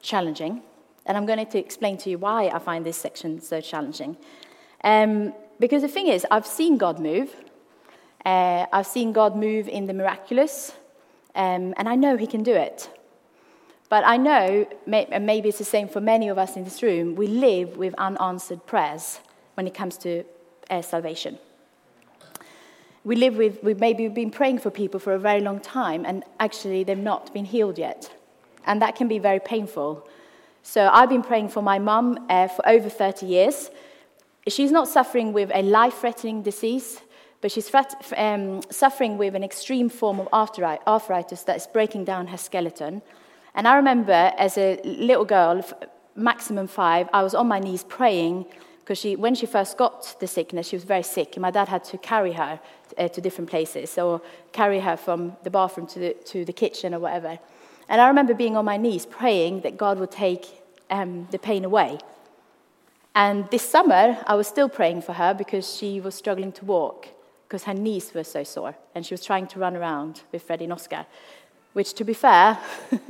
challenging 0.00 0.62
and 1.06 1.16
I'm 1.16 1.24
going 1.24 1.44
to 1.46 1.58
explain 1.58 1.96
to 1.98 2.10
you 2.10 2.18
why 2.18 2.48
I 2.48 2.58
find 2.58 2.84
this 2.84 2.96
section 2.96 3.40
so 3.40 3.60
challenging. 3.60 4.16
Um, 4.82 5.32
because 5.58 5.82
the 5.82 5.88
thing 5.88 6.08
is, 6.08 6.26
I've 6.30 6.46
seen 6.46 6.76
God 6.76 6.98
move. 6.98 7.34
Uh, 8.24 8.66
I've 8.72 8.86
seen 8.86 9.12
God 9.12 9.36
move 9.36 9.68
in 9.68 9.86
the 9.86 9.94
miraculous, 9.94 10.72
um, 11.34 11.74
and 11.76 11.88
I 11.88 11.94
know 11.94 12.16
He 12.16 12.26
can 12.26 12.42
do 12.42 12.52
it. 12.52 12.90
But 13.88 14.04
I 14.04 14.16
know, 14.16 14.66
and 14.86 15.26
maybe 15.26 15.48
it's 15.48 15.58
the 15.58 15.64
same 15.64 15.88
for 15.88 16.00
many 16.00 16.28
of 16.28 16.38
us 16.38 16.56
in 16.56 16.64
this 16.64 16.82
room, 16.82 17.14
we 17.14 17.26
live 17.26 17.76
with 17.76 17.94
unanswered 17.98 18.66
prayers 18.66 19.20
when 19.54 19.66
it 19.66 19.74
comes 19.74 19.96
to 19.98 20.24
uh, 20.70 20.82
salvation. 20.82 21.38
We 23.04 23.14
live 23.14 23.36
with, 23.36 23.62
we 23.62 23.74
maybe 23.74 24.02
we've 24.02 24.14
been 24.14 24.32
praying 24.32 24.58
for 24.58 24.70
people 24.70 24.98
for 24.98 25.12
a 25.12 25.18
very 25.18 25.40
long 25.40 25.60
time, 25.60 26.04
and 26.04 26.24
actually 26.40 26.82
they've 26.82 26.98
not 26.98 27.32
been 27.32 27.44
healed 27.44 27.78
yet. 27.78 28.12
And 28.66 28.82
that 28.82 28.96
can 28.96 29.06
be 29.06 29.20
very 29.20 29.38
painful. 29.38 30.08
So 30.64 30.90
I've 30.92 31.08
been 31.08 31.22
praying 31.22 31.50
for 31.50 31.62
my 31.62 31.78
mum 31.78 32.26
uh, 32.28 32.48
for 32.48 32.68
over 32.68 32.88
30 32.88 33.26
years. 33.26 33.70
She's 34.48 34.72
not 34.72 34.88
suffering 34.88 35.32
with 35.32 35.52
a 35.54 35.62
life 35.62 35.98
threatening 35.98 36.42
disease, 36.42 37.00
but 37.40 37.52
she's 37.52 37.70
um, 38.16 38.62
suffering 38.70 39.18
with 39.18 39.36
an 39.36 39.44
extreme 39.44 39.88
form 39.88 40.18
of 40.18 40.28
arthritis 40.32 41.42
that 41.44 41.56
is 41.56 41.68
breaking 41.68 42.04
down 42.04 42.26
her 42.26 42.36
skeleton. 42.36 43.02
And 43.56 43.66
I 43.66 43.76
remember 43.76 44.32
as 44.36 44.58
a 44.58 44.78
little 44.84 45.24
girl, 45.24 45.64
maximum 46.14 46.66
five, 46.66 47.08
I 47.12 47.22
was 47.22 47.34
on 47.34 47.48
my 47.48 47.58
knees 47.58 47.84
praying 47.84 48.44
because 48.80 48.98
she, 48.98 49.16
when 49.16 49.34
she 49.34 49.46
first 49.46 49.76
got 49.78 50.14
the 50.20 50.26
sickness, 50.28 50.68
she 50.68 50.76
was 50.76 50.84
very 50.84 51.02
sick, 51.02 51.34
and 51.34 51.42
my 51.42 51.50
dad 51.50 51.66
had 51.66 51.82
to 51.84 51.98
carry 51.98 52.32
her 52.34 52.60
uh, 52.96 53.08
to 53.08 53.20
different 53.20 53.50
places, 53.50 53.98
or 53.98 54.20
carry 54.52 54.78
her 54.78 54.96
from 54.96 55.36
the 55.42 55.50
bathroom 55.50 55.88
to 55.88 55.98
the, 55.98 56.12
to 56.26 56.44
the 56.44 56.52
kitchen 56.52 56.94
or 56.94 57.00
whatever. 57.00 57.38
And 57.88 58.00
I 58.00 58.06
remember 58.06 58.32
being 58.34 58.56
on 58.56 58.64
my 58.64 58.76
knees 58.76 59.04
praying 59.04 59.62
that 59.62 59.76
God 59.76 59.98
would 59.98 60.12
take 60.12 60.46
um, 60.88 61.26
the 61.32 61.38
pain 61.38 61.64
away. 61.64 61.98
And 63.14 63.50
this 63.50 63.68
summer, 63.68 64.18
I 64.26 64.34
was 64.34 64.46
still 64.46 64.68
praying 64.68 65.02
for 65.02 65.14
her 65.14 65.34
because 65.34 65.74
she 65.74 66.00
was 66.00 66.14
struggling 66.14 66.52
to 66.52 66.64
walk 66.64 67.08
because 67.48 67.64
her 67.64 67.74
knees 67.74 68.12
were 68.14 68.24
so 68.24 68.44
sore, 68.44 68.76
and 68.94 69.04
she 69.06 69.14
was 69.14 69.24
trying 69.24 69.46
to 69.48 69.58
run 69.58 69.76
around 69.76 70.22
with 70.30 70.42
Freddie 70.42 70.64
and 70.64 70.72
Oscar. 70.72 71.06
Which, 71.76 71.92
to 71.92 72.04
be 72.04 72.14
fair, 72.14 72.58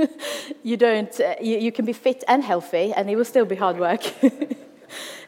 you 0.65 0.77
don't. 0.77 1.21
Uh, 1.21 1.37
you, 1.41 1.57
you 1.59 1.71
can 1.71 1.85
be 1.85 1.93
fit 1.93 2.25
and 2.27 2.43
healthy, 2.43 2.93
and 2.93 3.09
it 3.09 3.15
will 3.15 3.25
still 3.25 3.45
be 3.45 3.55
hard 3.55 3.79
work. 3.79 4.03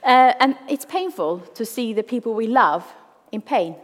Uh, 0.05 0.33
and 0.39 0.57
it's 0.69 0.85
painful 0.85 1.41
to 1.55 1.67
see 1.67 1.93
the 1.93 2.05
people 2.05 2.33
we 2.33 2.47
love 2.47 2.85
in 3.33 3.43
pain. 3.43 3.75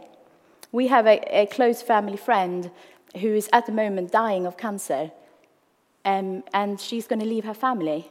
We 0.71 0.87
have 0.87 1.05
a, 1.05 1.19
a 1.41 1.45
close 1.45 1.81
family 1.81 2.15
friend 2.15 2.71
who 3.19 3.27
is 3.35 3.49
at 3.51 3.65
the 3.65 3.73
moment 3.73 4.11
dying 4.11 4.45
of 4.45 4.55
cancer, 4.57 5.11
um, 6.05 6.43
and 6.53 6.79
she's 6.79 7.05
going 7.05 7.19
to 7.19 7.25
leave 7.25 7.43
her 7.43 7.53
family. 7.53 8.07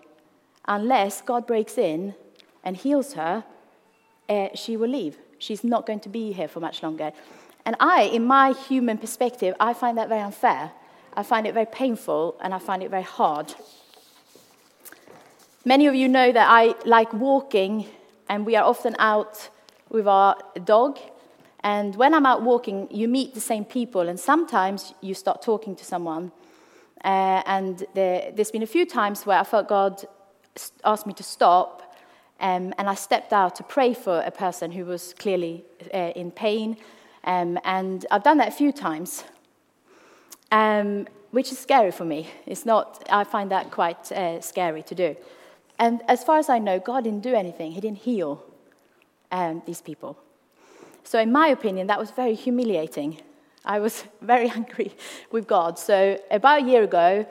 Unless 0.68 1.22
God 1.22 1.46
breaks 1.46 1.78
in 1.78 2.14
and 2.62 2.76
heals 2.76 3.14
her, 3.14 3.42
uh, 4.28 4.48
she 4.54 4.76
will 4.76 4.90
leave. 4.90 5.16
She's 5.38 5.64
not 5.64 5.86
going 5.86 6.00
to 6.00 6.10
be 6.10 6.32
here 6.32 6.48
for 6.48 6.60
much 6.60 6.82
longer. 6.82 7.12
And 7.64 7.74
I, 7.80 8.02
in 8.02 8.26
my 8.26 8.52
human 8.52 8.98
perspective, 8.98 9.54
I 9.58 9.72
find 9.72 9.96
that 9.96 10.10
very 10.10 10.20
unfair. 10.20 10.72
I 11.16 11.22
find 11.22 11.46
it 11.46 11.54
very 11.54 11.66
painful 11.66 12.36
and 12.40 12.52
I 12.52 12.58
find 12.58 12.82
it 12.82 12.90
very 12.90 13.02
hard. 13.02 13.54
Many 15.64 15.86
of 15.86 15.94
you 15.94 16.08
know 16.08 16.30
that 16.30 16.46
I 16.50 16.74
like 16.84 17.10
walking, 17.14 17.86
and 18.28 18.44
we 18.44 18.54
are 18.54 18.64
often 18.64 18.94
out 18.98 19.48
with 19.88 20.06
our 20.06 20.36
dog. 20.62 20.98
And 21.60 21.96
when 21.96 22.12
I'm 22.12 22.26
out 22.26 22.42
walking, 22.42 22.86
you 22.90 23.08
meet 23.08 23.32
the 23.32 23.40
same 23.40 23.64
people, 23.64 24.08
and 24.10 24.20
sometimes 24.20 24.92
you 25.00 25.14
start 25.14 25.40
talking 25.40 25.74
to 25.76 25.84
someone. 25.84 26.32
Uh, 27.02 27.42
and 27.46 27.86
there, 27.94 28.30
has 28.36 28.50
been 28.50 28.62
a 28.62 28.66
few 28.66 28.84
times 28.84 29.24
where 29.24 29.38
I 29.38 29.44
felt 29.44 29.66
God 29.66 30.04
asked 30.84 31.06
me 31.06 31.14
to 31.14 31.22
stop, 31.22 31.96
um, 32.40 32.74
and 32.76 32.86
I 32.86 32.94
stepped 32.94 33.32
out 33.32 33.54
to 33.56 33.62
pray 33.62 33.94
for 33.94 34.20
a 34.20 34.30
person 34.30 34.70
who 34.70 34.84
was 34.84 35.14
clearly 35.14 35.64
uh, 35.94 36.12
in 36.14 36.30
pain. 36.30 36.76
Um, 37.24 37.58
and 37.64 38.04
I've 38.10 38.22
done 38.22 38.36
that 38.36 38.48
a 38.48 38.56
few 38.56 38.70
times, 38.70 39.24
um, 40.50 41.06
which 41.30 41.50
is 41.50 41.58
scary 41.58 41.90
for 41.90 42.04
me. 42.04 42.28
It's 42.46 42.64
not, 42.64 43.06
I 43.10 43.24
find 43.24 43.50
that 43.50 43.70
quite 43.70 44.10
uh, 44.12 44.40
scary 44.40 44.82
to 44.84 44.94
do. 44.94 45.16
And 45.78 46.02
as 46.08 46.22
far 46.22 46.38
as 46.38 46.48
I 46.48 46.58
know, 46.58 46.78
God 46.78 47.04
didn't 47.04 47.22
do 47.22 47.34
anything, 47.34 47.72
He 47.72 47.80
didn't 47.80 47.98
heal 47.98 48.44
um, 49.32 49.62
these 49.66 49.80
people. 49.80 50.16
So, 51.02 51.18
in 51.18 51.32
my 51.32 51.48
opinion, 51.48 51.86
that 51.88 51.98
was 51.98 52.10
very 52.10 52.34
humiliating. 52.34 53.20
I 53.64 53.78
was 53.80 54.04
very 54.22 54.48
angry 54.48 54.92
with 55.30 55.46
God. 55.46 55.78
So, 55.78 56.18
about 56.30 56.62
a 56.62 56.64
year 56.64 56.82
ago, 56.82 57.26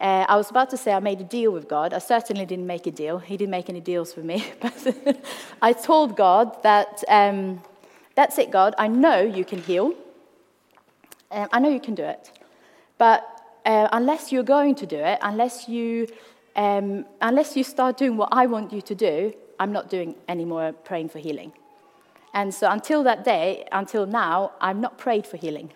uh, 0.00 0.26
I 0.28 0.36
was 0.36 0.50
about 0.50 0.70
to 0.70 0.76
say 0.76 0.92
I 0.92 0.98
made 1.00 1.20
a 1.20 1.24
deal 1.24 1.52
with 1.52 1.68
God. 1.68 1.94
I 1.94 1.98
certainly 1.98 2.44
didn't 2.44 2.66
make 2.66 2.86
a 2.86 2.90
deal. 2.90 3.18
He 3.18 3.36
didn't 3.36 3.52
make 3.52 3.68
any 3.68 3.80
deals 3.80 4.16
with 4.16 4.24
me. 4.24 4.44
But 4.60 5.24
I 5.62 5.72
told 5.72 6.16
God 6.16 6.62
that 6.62 7.04
um, 7.08 7.62
that's 8.14 8.38
it, 8.38 8.50
God. 8.50 8.74
I 8.78 8.88
know 8.88 9.20
you 9.20 9.44
can 9.44 9.62
heal. 9.62 9.94
Um, 11.30 11.48
I 11.52 11.60
know 11.60 11.68
you 11.68 11.80
can 11.80 11.94
do 11.94 12.02
it. 12.02 12.30
But 13.02 13.20
uh, 13.66 13.88
unless 13.90 14.30
you're 14.30 14.50
going 14.58 14.76
to 14.76 14.86
do 14.86 15.00
it, 15.12 15.18
unless 15.22 15.68
you 15.68 16.06
um, 16.54 17.04
unless 17.20 17.56
you 17.56 17.64
start 17.64 17.96
doing 17.96 18.16
what 18.16 18.28
I 18.30 18.46
want 18.46 18.72
you 18.72 18.80
to 18.80 18.94
do, 18.94 19.34
I'm 19.58 19.72
not 19.72 19.90
doing 19.90 20.14
any 20.28 20.44
more 20.44 20.70
praying 20.88 21.08
for 21.08 21.18
healing. 21.18 21.50
And 22.32 22.54
so 22.54 22.70
until 22.70 23.02
that 23.02 23.24
day, 23.24 23.66
until 23.72 24.06
now, 24.06 24.52
I've 24.60 24.76
not 24.76 24.98
prayed 24.98 25.26
for 25.26 25.36
healing. 25.36 25.72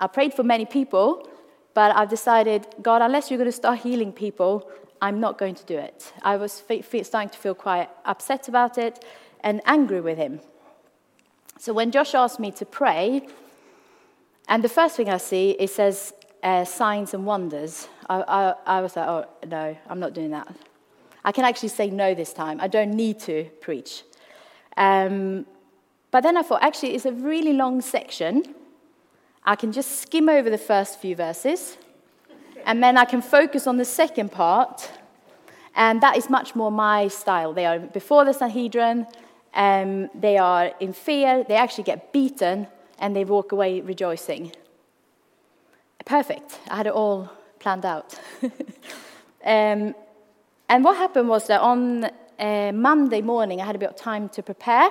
I 0.00 0.06
prayed 0.06 0.32
for 0.32 0.42
many 0.42 0.64
people, 0.64 1.28
but 1.74 1.94
I've 1.94 2.08
decided, 2.08 2.66
God, 2.80 3.02
unless 3.02 3.30
you're 3.30 3.42
going 3.44 3.54
to 3.56 3.60
start 3.64 3.80
healing 3.80 4.10
people, 4.10 4.52
I'm 5.02 5.20
not 5.20 5.36
going 5.36 5.56
to 5.56 5.64
do 5.64 5.76
it. 5.76 6.14
I 6.22 6.38
was 6.38 6.52
starting 7.02 7.30
to 7.36 7.38
feel 7.44 7.54
quite 7.54 7.90
upset 8.06 8.48
about 8.48 8.78
it 8.78 9.04
and 9.40 9.60
angry 9.66 10.00
with 10.00 10.16
him. 10.16 10.40
So 11.58 11.74
when 11.74 11.90
Josh 11.90 12.14
asked 12.14 12.40
me 12.40 12.52
to 12.52 12.64
pray, 12.64 13.28
and 14.48 14.62
the 14.62 14.68
first 14.68 14.96
thing 14.96 15.08
I 15.08 15.16
see, 15.18 15.50
it 15.58 15.70
says 15.70 16.12
uh, 16.42 16.64
signs 16.64 17.14
and 17.14 17.26
wonders. 17.26 17.88
I, 18.08 18.22
I, 18.22 18.54
I 18.78 18.80
was 18.80 18.96
like, 18.96 19.08
oh, 19.08 19.26
no, 19.46 19.76
I'm 19.88 20.00
not 20.00 20.12
doing 20.14 20.30
that. 20.30 20.48
I 21.24 21.32
can 21.32 21.44
actually 21.44 21.70
say 21.70 21.90
no 21.90 22.14
this 22.14 22.32
time. 22.32 22.60
I 22.60 22.68
don't 22.68 22.92
need 22.92 23.18
to 23.20 23.44
preach. 23.60 24.04
Um, 24.76 25.46
but 26.12 26.22
then 26.22 26.36
I 26.36 26.42
thought, 26.42 26.62
actually, 26.62 26.94
it's 26.94 27.04
a 27.04 27.12
really 27.12 27.52
long 27.52 27.80
section. 27.80 28.54
I 29.44 29.56
can 29.56 29.72
just 29.72 30.00
skim 30.00 30.28
over 30.28 30.50
the 30.50 30.58
first 30.58 31.00
few 31.00 31.16
verses, 31.16 31.78
and 32.64 32.82
then 32.82 32.96
I 32.96 33.04
can 33.04 33.22
focus 33.22 33.66
on 33.66 33.76
the 33.76 33.84
second 33.84 34.32
part, 34.32 34.90
and 35.74 36.00
that 36.00 36.16
is 36.16 36.30
much 36.30 36.54
more 36.54 36.70
my 36.70 37.08
style. 37.08 37.52
They 37.52 37.66
are 37.66 37.78
before 37.78 38.24
the 38.24 38.32
Sanhedrin, 38.32 39.06
um, 39.54 40.10
they 40.14 40.36
are 40.36 40.72
in 40.80 40.92
fear, 40.92 41.44
they 41.46 41.54
actually 41.56 41.84
get 41.84 42.12
beaten, 42.12 42.66
and 42.98 43.14
they 43.14 43.24
walk 43.24 43.52
away 43.52 43.80
rejoicing. 43.80 44.52
Perfect. 46.04 46.60
I 46.68 46.76
had 46.76 46.86
it 46.86 46.92
all 46.92 47.30
planned 47.58 47.84
out. 47.84 48.18
um, 49.44 49.94
and 50.68 50.84
what 50.84 50.96
happened 50.96 51.28
was 51.28 51.46
that 51.48 51.60
on 51.60 52.08
uh, 52.38 52.72
Monday 52.72 53.22
morning, 53.22 53.60
I 53.60 53.64
had 53.64 53.76
a 53.76 53.78
bit 53.78 53.90
of 53.90 53.96
time 53.96 54.28
to 54.30 54.42
prepare. 54.42 54.90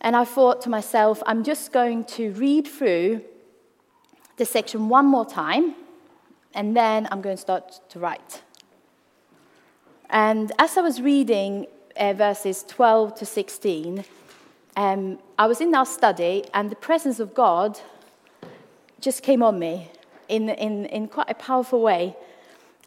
And 0.00 0.14
I 0.14 0.24
thought 0.24 0.62
to 0.62 0.70
myself, 0.70 1.22
I'm 1.26 1.42
just 1.42 1.72
going 1.72 2.04
to 2.04 2.30
read 2.32 2.68
through 2.68 3.22
the 4.36 4.44
section 4.44 4.88
one 4.88 5.06
more 5.06 5.26
time, 5.26 5.74
and 6.54 6.76
then 6.76 7.08
I'm 7.10 7.20
going 7.20 7.36
to 7.36 7.40
start 7.40 7.80
to 7.90 7.98
write. 7.98 8.42
And 10.10 10.52
as 10.58 10.76
I 10.76 10.80
was 10.80 11.02
reading 11.02 11.66
uh, 11.96 12.12
verses 12.12 12.64
12 12.68 13.16
to 13.16 13.26
16, 13.26 14.04
um, 14.78 15.18
I 15.36 15.48
was 15.48 15.60
in 15.60 15.74
our 15.74 15.84
study, 15.84 16.44
and 16.54 16.70
the 16.70 16.76
presence 16.76 17.18
of 17.18 17.34
God 17.34 17.80
just 19.00 19.24
came 19.24 19.42
on 19.42 19.58
me 19.58 19.90
in, 20.28 20.48
in, 20.48 20.86
in 20.86 21.08
quite 21.08 21.28
a 21.28 21.34
powerful 21.34 21.82
way. 21.82 22.16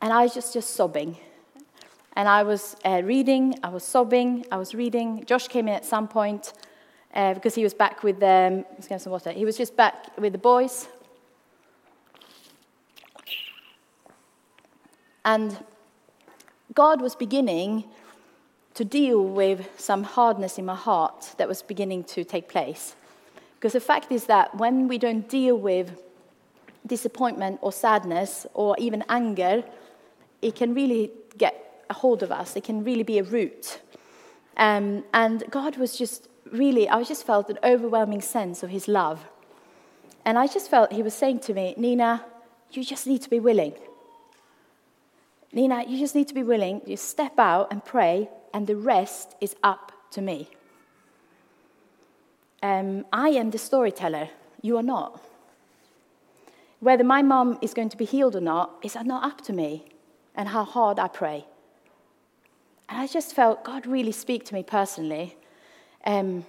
And 0.02 0.14
I 0.14 0.24
was 0.24 0.34
just, 0.34 0.54
just 0.54 0.70
sobbing. 0.70 1.18
And 2.14 2.30
I 2.30 2.44
was 2.44 2.78
uh, 2.86 3.02
reading, 3.04 3.56
I 3.62 3.68
was 3.68 3.84
sobbing, 3.84 4.46
I 4.50 4.56
was 4.56 4.74
reading. 4.74 5.26
Josh 5.26 5.50
came 5.50 5.68
in 5.68 5.74
at 5.74 5.84
some 5.84 6.08
point 6.08 6.54
uh, 7.14 7.34
because 7.34 7.56
he 7.56 7.64
was 7.64 7.74
back 7.74 8.04
with 8.04 8.22
get 8.22 9.02
some 9.02 9.12
water. 9.12 9.34
He 9.34 9.44
was 9.44 9.58
just 9.58 9.76
back 9.76 10.18
with 10.18 10.32
the 10.32 10.40
boys. 10.40 10.88
And 15.26 15.62
God 16.74 17.02
was 17.02 17.18
beginning 17.18 17.84
to 18.74 18.86
deal 18.86 19.24
with 19.24 19.70
some 19.78 20.04
hardness 20.04 20.58
in 20.58 20.66
my 20.66 20.76
heart 20.76 21.36
that 21.38 21.48
was 21.48 21.62
beginning 21.62 22.04
to 22.06 22.24
take 22.24 22.48
place. 22.48 22.96
Because 23.56 23.74
the 23.74 23.80
fact 23.80 24.12
is 24.12 24.26
that 24.26 24.56
when 24.56 24.88
we 24.88 24.98
don't 24.98 25.28
deal 25.30 25.58
with 25.58 26.02
disappointment 26.86 27.60
or 27.62 27.72
sadness 27.72 28.48
or 28.54 28.76
even 28.80 29.04
anger, 29.08 29.64
it 30.42 30.56
can 30.56 30.74
really 30.74 31.12
get 31.38 31.84
a 31.90 31.94
hold 31.94 32.24
of 32.24 32.32
us. 32.32 32.56
It 32.56 32.64
can 32.64 32.84
really 32.84 33.04
be 33.04 33.20
a 33.20 33.24
root. 33.24 33.82
Um, 34.58 35.04
and 35.14 35.44
God 35.50 35.78
was 35.78 35.98
just 35.98 36.28
really, 36.52 36.90
I 36.90 37.04
just 37.04 37.26
felt 37.26 37.50
an 37.50 37.60
overwhelming 37.64 38.22
sense 38.22 38.64
of 38.64 38.70
His 38.70 38.88
love. 38.88 39.26
And 40.26 40.38
I 40.38 40.48
just 40.48 40.70
felt 40.70 40.92
He 40.92 41.04
was 41.04 41.14
saying 41.14 41.40
to 41.42 41.54
me, 41.54 41.76
Nina, 41.78 42.26
you 42.72 42.84
just 42.84 43.06
need 43.06 43.22
to 43.22 43.30
be 43.30 43.40
willing. 43.40 43.74
Nina, 45.54 45.84
you 45.88 46.00
just 46.00 46.16
need 46.16 46.28
to 46.30 46.34
be 46.34 46.44
willing. 46.44 46.82
You 46.86 46.98
step 46.98 47.38
out 47.38 47.72
and 47.72 47.84
pray, 47.84 48.30
and 48.54 48.68
the 48.68 48.76
rest 48.76 49.36
is 49.42 49.56
up 49.64 49.92
to 50.12 50.22
me. 50.22 50.50
Um, 52.64 53.06
I 53.12 53.30
am 53.30 53.52
the 53.52 53.58
storyteller. 53.58 54.30
You 54.62 54.78
are 54.78 54.84
not. 54.84 55.22
Whether 56.80 57.04
my 57.04 57.22
mom 57.22 57.58
is 57.62 57.74
going 57.74 57.90
to 57.90 57.98
be 57.98 58.06
healed 58.06 58.36
or 58.36 58.42
not 58.42 58.76
is 58.84 58.96
not 58.96 59.24
up 59.24 59.42
to 59.42 59.54
me 59.54 59.86
and 60.36 60.50
how 60.50 60.64
hard 60.64 61.00
I 61.00 61.08
pray. 61.08 61.46
And 62.90 63.00
I 63.00 63.08
just 63.08 63.34
felt 63.34 63.64
God 63.64 63.88
really 63.88 64.12
speak 64.12 64.46
to 64.46 64.54
me 64.54 64.64
personally. 64.64 65.38
Um, 66.06 66.46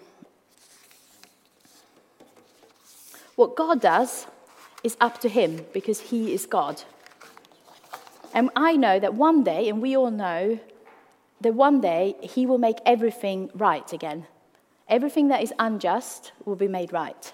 what 3.36 3.56
God 3.56 3.80
does 3.80 4.26
is 4.82 4.96
up 5.00 5.20
to 5.20 5.28
Him 5.28 5.64
because 5.72 6.00
He 6.00 6.32
is 6.34 6.46
God. 6.46 6.82
And 8.34 8.50
I 8.56 8.76
know 8.76 8.98
that 8.98 9.14
one 9.14 9.44
day, 9.44 9.68
and 9.68 9.80
we 9.82 9.96
all 9.96 10.10
know, 10.10 10.58
that 11.42 11.54
one 11.54 11.80
day 11.80 12.16
He 12.20 12.46
will 12.46 12.58
make 12.58 12.78
everything 12.86 13.50
right 13.54 13.92
again. 13.92 14.26
Everything 14.88 15.28
that 15.28 15.42
is 15.42 15.52
unjust 15.58 16.32
will 16.44 16.56
be 16.56 16.68
made 16.68 16.92
right. 16.92 17.32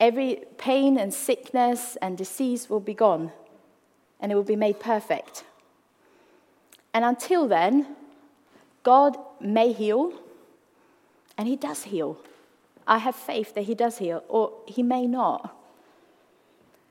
Every 0.00 0.44
pain 0.58 0.98
and 0.98 1.12
sickness 1.12 1.96
and 2.02 2.18
disease 2.18 2.68
will 2.68 2.80
be 2.80 2.94
gone, 2.94 3.32
and 4.20 4.32
it 4.32 4.34
will 4.34 4.42
be 4.42 4.56
made 4.56 4.80
perfect. 4.80 5.44
And 6.94 7.04
until 7.04 7.46
then, 7.46 7.96
God 8.82 9.16
may 9.40 9.72
heal, 9.72 10.12
and 11.38 11.46
He 11.46 11.56
does 11.56 11.84
heal. 11.84 12.18
I 12.86 12.98
have 12.98 13.14
faith 13.14 13.54
that 13.54 13.64
He 13.64 13.74
does 13.74 13.98
heal, 13.98 14.24
or 14.28 14.52
He 14.66 14.82
may 14.82 15.06
not. 15.06 15.56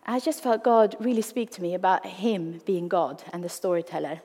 I 0.06 0.20
just 0.20 0.42
felt 0.42 0.64
God 0.64 0.96
really 1.00 1.22
speak 1.22 1.52
to 1.52 1.62
me 1.62 1.74
about 1.74 2.06
Him 2.06 2.62
being 2.66 2.88
God 2.88 3.24
and 3.34 3.44
the 3.44 3.50
storyteller. 3.50 4.22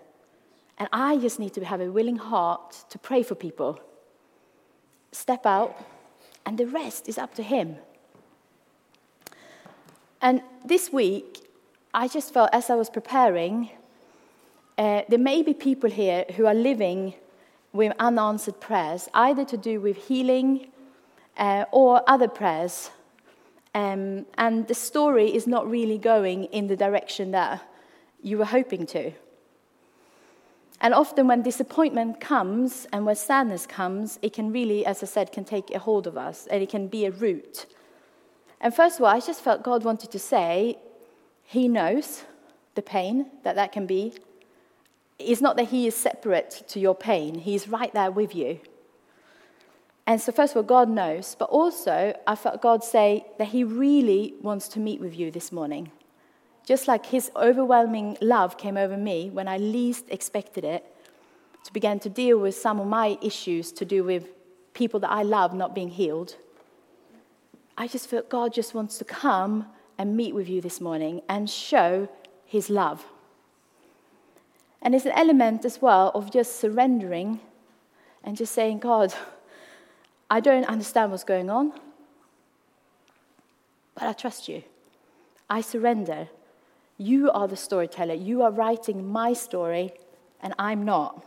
And 0.78 0.88
I 0.92 1.16
just 1.16 1.38
need 1.38 1.54
to 1.54 1.64
have 1.64 1.80
a 1.80 1.90
willing 1.90 2.16
heart 2.16 2.84
to 2.90 2.98
pray 2.98 3.22
for 3.22 3.34
people. 3.34 3.80
Step 5.12 5.46
out, 5.46 5.78
and 6.44 6.58
the 6.58 6.66
rest 6.66 7.08
is 7.08 7.18
up 7.18 7.34
to 7.36 7.42
Him. 7.42 7.76
And 10.20 10.42
this 10.64 10.92
week, 10.92 11.48
I 11.94 12.08
just 12.08 12.32
felt 12.32 12.50
as 12.52 12.68
I 12.68 12.74
was 12.74 12.90
preparing, 12.90 13.70
uh, 14.76 15.02
there 15.08 15.18
may 15.18 15.42
be 15.42 15.54
people 15.54 15.88
here 15.88 16.26
who 16.36 16.46
are 16.46 16.54
living 16.54 17.14
with 17.72 17.92
unanswered 17.98 18.60
prayers, 18.60 19.08
either 19.14 19.44
to 19.44 19.56
do 19.56 19.80
with 19.80 19.96
healing 20.08 20.68
uh, 21.38 21.64
or 21.72 22.02
other 22.06 22.28
prayers. 22.28 22.90
Um, 23.74 24.26
and 24.36 24.66
the 24.68 24.74
story 24.74 25.34
is 25.34 25.46
not 25.46 25.68
really 25.68 25.98
going 25.98 26.44
in 26.44 26.66
the 26.66 26.76
direction 26.76 27.30
that 27.32 27.62
you 28.22 28.38
were 28.38 28.46
hoping 28.46 28.86
to. 28.86 29.12
And 30.80 30.92
often 30.92 31.26
when 31.26 31.42
disappointment 31.42 32.20
comes 32.20 32.86
and 32.92 33.06
when 33.06 33.16
sadness 33.16 33.66
comes, 33.66 34.18
it 34.22 34.32
can 34.32 34.52
really, 34.52 34.84
as 34.84 35.02
I 35.02 35.06
said, 35.06 35.32
can 35.32 35.44
take 35.44 35.70
a 35.70 35.78
hold 35.78 36.06
of 36.06 36.18
us 36.18 36.46
and 36.48 36.62
it 36.62 36.68
can 36.68 36.88
be 36.88 37.06
a 37.06 37.10
root. 37.10 37.66
And 38.60 38.74
first 38.74 38.98
of 38.98 39.04
all, 39.04 39.08
I 39.08 39.20
just 39.20 39.40
felt 39.40 39.62
God 39.62 39.84
wanted 39.84 40.10
to 40.10 40.18
say, 40.18 40.78
He 41.44 41.68
knows 41.68 42.24
the 42.74 42.82
pain 42.82 43.26
that 43.42 43.56
that 43.56 43.72
can 43.72 43.86
be. 43.86 44.14
It's 45.18 45.40
not 45.40 45.56
that 45.56 45.68
He 45.68 45.86
is 45.86 45.94
separate 45.94 46.64
to 46.68 46.80
your 46.80 46.94
pain, 46.94 47.36
He's 47.36 47.68
right 47.68 47.92
there 47.94 48.10
with 48.10 48.34
you. 48.34 48.60
And 50.06 50.20
so, 50.20 50.30
first 50.30 50.52
of 50.52 50.58
all, 50.58 50.62
God 50.62 50.88
knows, 50.88 51.34
but 51.36 51.48
also 51.50 52.16
I 52.26 52.36
felt 52.36 52.62
God 52.62 52.84
say 52.84 53.26
that 53.38 53.48
He 53.48 53.64
really 53.64 54.34
wants 54.40 54.68
to 54.68 54.78
meet 54.78 55.00
with 55.00 55.16
you 55.18 55.30
this 55.30 55.50
morning. 55.50 55.90
Just 56.66 56.88
like 56.88 57.06
his 57.06 57.30
overwhelming 57.36 58.18
love 58.20 58.58
came 58.58 58.76
over 58.76 58.96
me 58.96 59.30
when 59.30 59.48
I 59.48 59.56
least 59.56 60.04
expected 60.10 60.64
it, 60.64 60.84
to 61.64 61.72
begin 61.72 61.98
to 62.00 62.08
deal 62.08 62.38
with 62.38 62.54
some 62.54 62.78
of 62.78 62.86
my 62.86 63.18
issues 63.22 63.72
to 63.72 63.84
do 63.84 64.04
with 64.04 64.28
people 64.74 65.00
that 65.00 65.10
I 65.10 65.22
love 65.22 65.54
not 65.54 65.74
being 65.74 65.88
healed. 65.88 66.36
I 67.78 67.88
just 67.88 68.08
felt 68.08 68.28
God 68.28 68.52
just 68.52 68.74
wants 68.74 68.98
to 68.98 69.04
come 69.04 69.66
and 69.96 70.16
meet 70.16 70.34
with 70.34 70.48
you 70.48 70.60
this 70.60 70.80
morning 70.80 71.22
and 71.28 71.48
show 71.48 72.08
his 72.44 72.68
love. 72.68 73.04
And 74.82 74.94
it's 74.94 75.06
an 75.06 75.12
element 75.12 75.64
as 75.64 75.80
well 75.80 76.10
of 76.14 76.30
just 76.32 76.60
surrendering 76.60 77.40
and 78.22 78.36
just 78.36 78.52
saying, 78.52 78.80
God, 78.80 79.14
I 80.28 80.40
don't 80.40 80.64
understand 80.64 81.10
what's 81.10 81.24
going 81.24 81.48
on, 81.48 81.72
but 83.94 84.04
I 84.04 84.12
trust 84.12 84.48
you. 84.48 84.62
I 85.48 85.60
surrender. 85.60 86.28
You 86.98 87.30
are 87.30 87.46
the 87.46 87.56
storyteller. 87.56 88.14
You 88.14 88.42
are 88.42 88.50
writing 88.50 89.06
my 89.06 89.32
story, 89.32 89.92
and 90.40 90.54
I'm 90.58 90.84
not. 90.84 91.24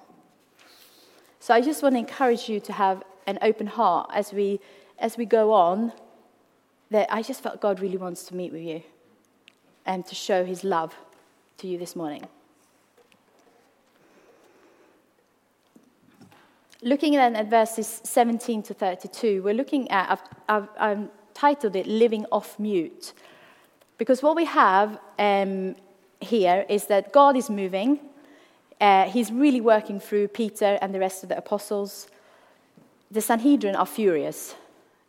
So 1.39 1.53
I 1.53 1.61
just 1.61 1.83
want 1.83 1.95
to 1.95 1.99
encourage 1.99 2.49
you 2.49 2.59
to 2.61 2.73
have 2.73 3.03
an 3.27 3.37
open 3.41 3.67
heart 3.67 4.09
as 4.13 4.33
we, 4.33 4.59
as 4.97 5.17
we 5.17 5.25
go 5.25 5.53
on. 5.53 5.93
That 6.91 7.07
I 7.13 7.21
just 7.21 7.43
felt 7.43 7.61
God 7.61 7.79
really 7.79 7.97
wants 7.97 8.23
to 8.25 8.35
meet 8.35 8.51
with 8.51 8.63
you 8.63 8.81
and 9.85 10.05
to 10.07 10.15
show 10.15 10.43
his 10.43 10.63
love 10.63 10.95
to 11.57 11.67
you 11.67 11.77
this 11.77 11.95
morning. 11.95 12.27
Looking 16.81 17.13
then 17.13 17.35
at 17.35 17.49
verses 17.49 18.01
17 18.05 18.63
to 18.63 18.73
32, 18.73 19.43
we're 19.43 19.53
looking 19.53 19.91
at, 19.91 20.11
I've, 20.11 20.21
I've, 20.47 20.69
I've 20.79 21.09
titled 21.33 21.75
it 21.75 21.85
Living 21.85 22.25
Off 22.31 22.57
Mute. 22.57 23.13
Because 23.99 24.23
what 24.23 24.35
we 24.35 24.45
have 24.45 24.97
um, 25.19 25.75
here 26.21 26.65
is 26.69 26.85
that 26.85 27.11
God 27.11 27.35
is 27.35 27.49
moving. 27.49 27.99
Uh, 28.79 29.03
he's 29.03 29.29
really 29.29 29.61
working 29.61 29.99
through 29.99 30.29
Peter 30.29 30.79
and 30.81 30.95
the 30.95 30.99
rest 30.99 31.21
of 31.21 31.29
the 31.29 31.37
apostles. 31.37 32.07
The 33.11 33.21
Sanhedrin 33.21 33.75
are 33.75 33.85
furious. 33.85 34.55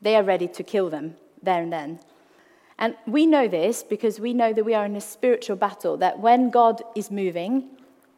They 0.03 0.17
are 0.17 0.25
ready 0.25 0.49
to 0.49 0.65
kill 0.65 0.91
them 0.91 1.15
there 1.43 1.63
and 1.63 1.73
then. 1.73 2.01
And 2.79 2.97
we 3.07 3.27
know 3.27 3.47
this 3.47 3.85
because 3.85 4.19
we 4.19 4.35
know 4.35 4.53
that 4.53 4.65
we 4.65 4.75
are 4.75 4.87
in 4.87 4.97
a 4.97 5.01
spiritual 5.01 5.57
battle, 5.57 5.97
that 5.99 6.19
when 6.19 6.51
God 6.51 6.83
is 6.97 7.11
moving, 7.11 7.69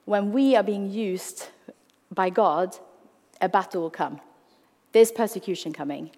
when 0.06 0.32
we 0.32 0.56
are 0.56 0.62
being 0.62 0.90
used 0.90 1.48
by 2.10 2.30
God, 2.30 2.76
a 3.42 3.48
battle 3.48 3.82
will 3.82 3.90
come. 3.90 4.20
There's 4.92 5.12
persecution 5.12 5.72
coming. 5.72 6.12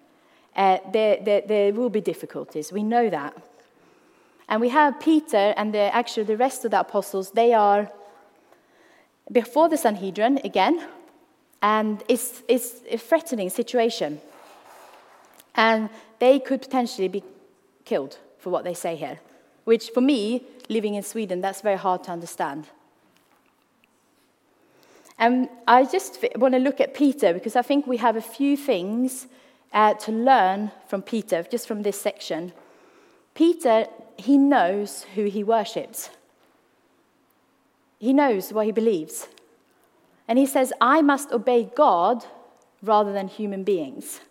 Uh, 0.55 0.77
there, 0.93 1.17
there, 1.21 1.41
there 1.41 1.73
will 1.73 1.89
be 1.89 1.99
difficulties. 1.99 2.71
We 2.71 2.83
know 2.83 3.09
that. 3.09 3.35
And 4.47 4.61
we 4.61 4.69
have 4.69 4.99
Peter 4.99 5.53
and 5.57 5.73
the, 5.73 5.93
actually 5.95 6.23
the 6.23 6.37
rest 6.37 6.65
of 6.65 6.71
the 6.71 6.79
apostles, 6.79 7.31
they 7.31 7.53
are 7.53 7.91
before 9.31 9.69
the 9.69 9.77
Sanhedrin 9.77 10.39
again, 10.43 10.87
and 11.61 12.03
it's, 12.07 12.43
it's 12.47 12.81
a 12.89 12.97
threatening 12.97 13.49
situation. 13.49 14.19
And 15.55 15.89
they 16.19 16.39
could 16.39 16.61
potentially 16.61 17.07
be 17.07 17.23
killed 17.85 18.17
for 18.37 18.49
what 18.51 18.63
they 18.63 18.73
say 18.73 18.95
here, 18.95 19.19
which 19.63 19.89
for 19.89 20.01
me, 20.01 20.43
living 20.69 20.95
in 20.95 21.03
Sweden, 21.03 21.41
that's 21.41 21.61
very 21.61 21.77
hard 21.77 22.03
to 22.03 22.11
understand. 22.11 22.67
And 25.17 25.47
I 25.67 25.85
just 25.85 26.23
want 26.35 26.53
to 26.53 26.59
look 26.59 26.81
at 26.81 26.93
Peter 26.93 27.33
because 27.33 27.55
I 27.55 27.61
think 27.61 27.87
we 27.87 27.97
have 27.97 28.15
a 28.15 28.21
few 28.21 28.57
things 28.57 29.27
uh, 29.73 29.93
to 29.93 30.11
learn 30.11 30.71
from 30.87 31.01
Peter, 31.01 31.43
just 31.49 31.67
from 31.67 31.83
this 31.83 31.99
section. 31.99 32.51
Peter 33.35 33.85
he 34.17 34.37
knows 34.37 35.05
who 35.15 35.25
he 35.25 35.43
worships. 35.43 36.09
He 37.99 38.13
knows 38.13 38.51
what 38.51 38.65
he 38.65 38.71
believes. 38.71 39.27
And 40.27 40.39
he 40.39 40.45
says, 40.45 40.73
I 40.81 41.01
must 41.01 41.31
obey 41.31 41.69
God 41.75 42.25
rather 42.81 43.13
than 43.13 43.27
human 43.27 43.63
beings. 43.63 44.21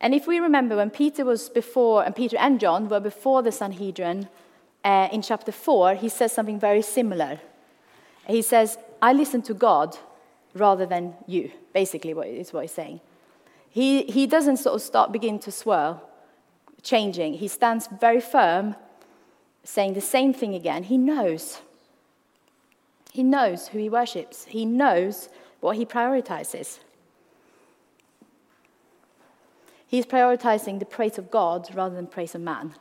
And 0.00 0.14
if 0.14 0.26
we 0.26 0.40
remember 0.40 0.76
when 0.76 0.90
Peter 0.90 1.24
was 1.24 1.48
before, 1.48 2.04
and 2.04 2.14
Peter 2.14 2.36
and 2.38 2.58
John 2.58 2.88
were 2.88 3.00
before 3.00 3.42
the 3.42 3.52
Sanhedrin 3.52 4.28
uh, 4.84 5.08
in 5.12 5.22
chapter 5.22 5.52
4, 5.52 5.94
he 5.94 6.08
says 6.08 6.32
something 6.32 6.58
very 6.58 6.82
similar. 6.82 7.40
He 8.26 8.42
says, 8.42 8.78
I 9.00 9.12
listen 9.12 9.42
to 9.42 9.54
God 9.54 9.96
rather 10.54 10.86
than 10.86 11.14
you, 11.26 11.52
basically, 11.72 12.10
is 12.10 12.52
what 12.52 12.62
he's 12.62 12.72
saying. 12.72 13.00
He, 13.70 14.02
he 14.02 14.26
doesn't 14.26 14.58
sort 14.58 14.74
of 14.74 14.82
start, 14.82 15.12
begin 15.12 15.38
to 15.40 15.52
swirl 15.52 16.02
changing. 16.82 17.34
He 17.34 17.48
stands 17.48 17.88
very 18.00 18.20
firm, 18.20 18.76
saying 19.64 19.94
the 19.94 20.00
same 20.00 20.32
thing 20.32 20.54
again. 20.54 20.84
He 20.84 20.98
knows. 20.98 21.60
He 23.12 23.22
knows 23.22 23.68
who 23.68 23.78
he 23.78 23.88
worships, 23.88 24.46
he 24.46 24.64
knows 24.64 25.28
what 25.60 25.76
he 25.76 25.84
prioritizes. 25.84 26.78
He's 29.86 30.06
prioritizing 30.06 30.78
the 30.78 30.86
praise 30.86 31.18
of 31.18 31.30
God 31.30 31.68
rather 31.74 31.94
than 31.94 32.06
praise 32.06 32.34
of 32.34 32.40
man, 32.40 32.74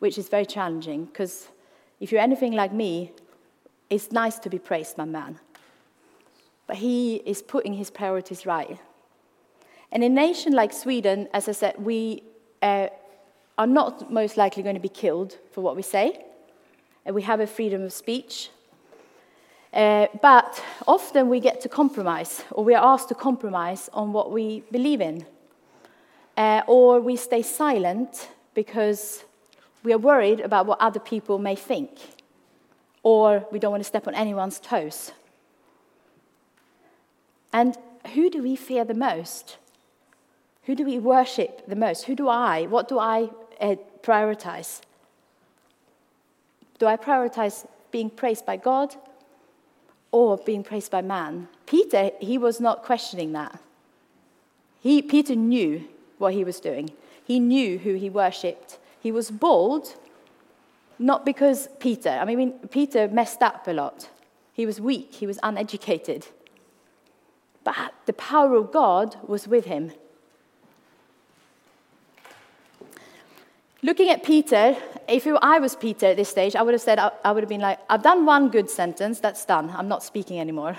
which 0.00 0.18
is 0.18 0.28
very 0.28 0.44
challenging 0.44 1.04
because 1.04 1.48
if 2.00 2.10
you're 2.10 2.20
anything 2.20 2.52
like 2.52 2.72
me, 2.72 3.12
it's 3.88 4.10
nice 4.10 4.40
to 4.40 4.50
be 4.50 4.58
praised 4.58 4.96
by 4.96 5.04
man. 5.04 5.38
But 6.66 6.78
he 6.78 7.22
is 7.24 7.42
putting 7.42 7.74
his 7.74 7.90
priorities 7.90 8.44
right. 8.44 8.80
And 9.92 10.02
in 10.02 10.10
a 10.10 10.14
nation 10.14 10.52
like 10.52 10.72
Sweden, 10.72 11.28
as 11.32 11.48
I 11.48 11.52
said, 11.52 11.76
we 11.78 12.24
uh, 12.60 12.88
are 13.58 13.66
not 13.66 14.10
most 14.10 14.36
likely 14.36 14.62
going 14.62 14.74
to 14.74 14.80
be 14.80 14.88
killed 14.88 15.38
for 15.52 15.60
what 15.60 15.76
we 15.76 15.82
say. 15.82 16.24
And 17.04 17.14
we 17.14 17.22
have 17.22 17.40
a 17.40 17.46
freedom 17.46 17.82
of 17.82 17.92
speech. 17.92 18.50
Uh, 19.72 20.06
but 20.20 20.62
often 20.86 21.28
we 21.28 21.40
get 21.40 21.60
to 21.62 21.68
compromise, 21.68 22.44
or 22.50 22.64
we 22.64 22.74
are 22.74 22.84
asked 22.92 23.08
to 23.08 23.14
compromise 23.14 23.88
on 23.92 24.12
what 24.12 24.30
we 24.30 24.62
believe 24.70 25.00
in. 25.00 25.24
Uh, 26.36 26.62
or 26.66 27.00
we 27.00 27.16
stay 27.16 27.42
silent 27.42 28.28
because 28.54 29.24
we 29.82 29.92
are 29.92 29.98
worried 29.98 30.40
about 30.40 30.66
what 30.66 30.80
other 30.80 31.00
people 31.00 31.38
may 31.38 31.56
think, 31.56 31.90
or 33.02 33.46
we 33.50 33.58
don't 33.58 33.70
want 33.70 33.82
to 33.82 33.88
step 33.88 34.06
on 34.06 34.14
anyone's 34.14 34.60
toes. 34.60 35.12
And 37.52 37.76
who 38.14 38.30
do 38.30 38.42
we 38.42 38.56
fear 38.56 38.84
the 38.84 38.94
most? 38.94 39.56
Who 40.64 40.74
do 40.74 40.84
we 40.84 40.98
worship 40.98 41.66
the 41.66 41.76
most? 41.76 42.04
Who 42.04 42.14
do 42.14 42.28
I? 42.28 42.66
What 42.66 42.88
do 42.88 42.98
I 42.98 43.30
uh, 43.62 43.76
prioritize? 44.02 44.82
Do 46.78 46.86
I 46.86 46.96
prioritize 46.96 47.66
being 47.90 48.10
praised 48.10 48.44
by 48.44 48.56
God 48.56 48.96
or 50.10 50.36
being 50.36 50.64
praised 50.64 50.90
by 50.90 51.00
man? 51.00 51.48
Peter, 51.66 52.10
he 52.20 52.36
was 52.36 52.60
not 52.60 52.82
questioning 52.82 53.32
that. 53.32 53.60
He, 54.80 55.00
Peter 55.00 55.36
knew 55.36 55.84
what 56.18 56.34
he 56.34 56.44
was 56.44 56.60
doing, 56.60 56.90
he 57.24 57.38
knew 57.38 57.78
who 57.78 57.94
he 57.94 58.10
worshipped. 58.10 58.78
He 59.00 59.10
was 59.10 59.30
bold, 59.32 59.96
not 60.98 61.24
because 61.24 61.68
Peter, 61.80 62.10
I 62.10 62.24
mean, 62.24 62.52
Peter 62.70 63.08
messed 63.08 63.42
up 63.42 63.66
a 63.66 63.72
lot. 63.72 64.08
He 64.52 64.66
was 64.66 64.80
weak, 64.80 65.14
he 65.14 65.26
was 65.26 65.38
uneducated. 65.42 66.26
but 67.64 67.94
the 68.06 68.12
power 68.12 68.54
of 68.54 68.72
God 68.72 69.16
was 69.26 69.48
with 69.48 69.66
him. 69.66 69.92
Looking 73.84 74.10
at 74.10 74.22
Peter, 74.22 74.76
if 75.08 75.26
I 75.26 75.58
was 75.58 75.74
Peter 75.74 76.06
at 76.06 76.16
this 76.16 76.28
stage, 76.28 76.54
I 76.54 76.62
would 76.62 76.72
have 76.72 76.80
said, 76.80 77.00
I 77.00 77.32
would 77.32 77.42
have 77.42 77.48
been 77.48 77.60
like, 77.60 77.80
I've 77.90 78.04
done 78.04 78.24
one 78.24 78.48
good 78.48 78.70
sentence, 78.70 79.18
that's 79.18 79.44
done, 79.44 79.70
I'm 79.70 79.88
not 79.88 80.04
speaking 80.04 80.38
anymore. 80.38 80.76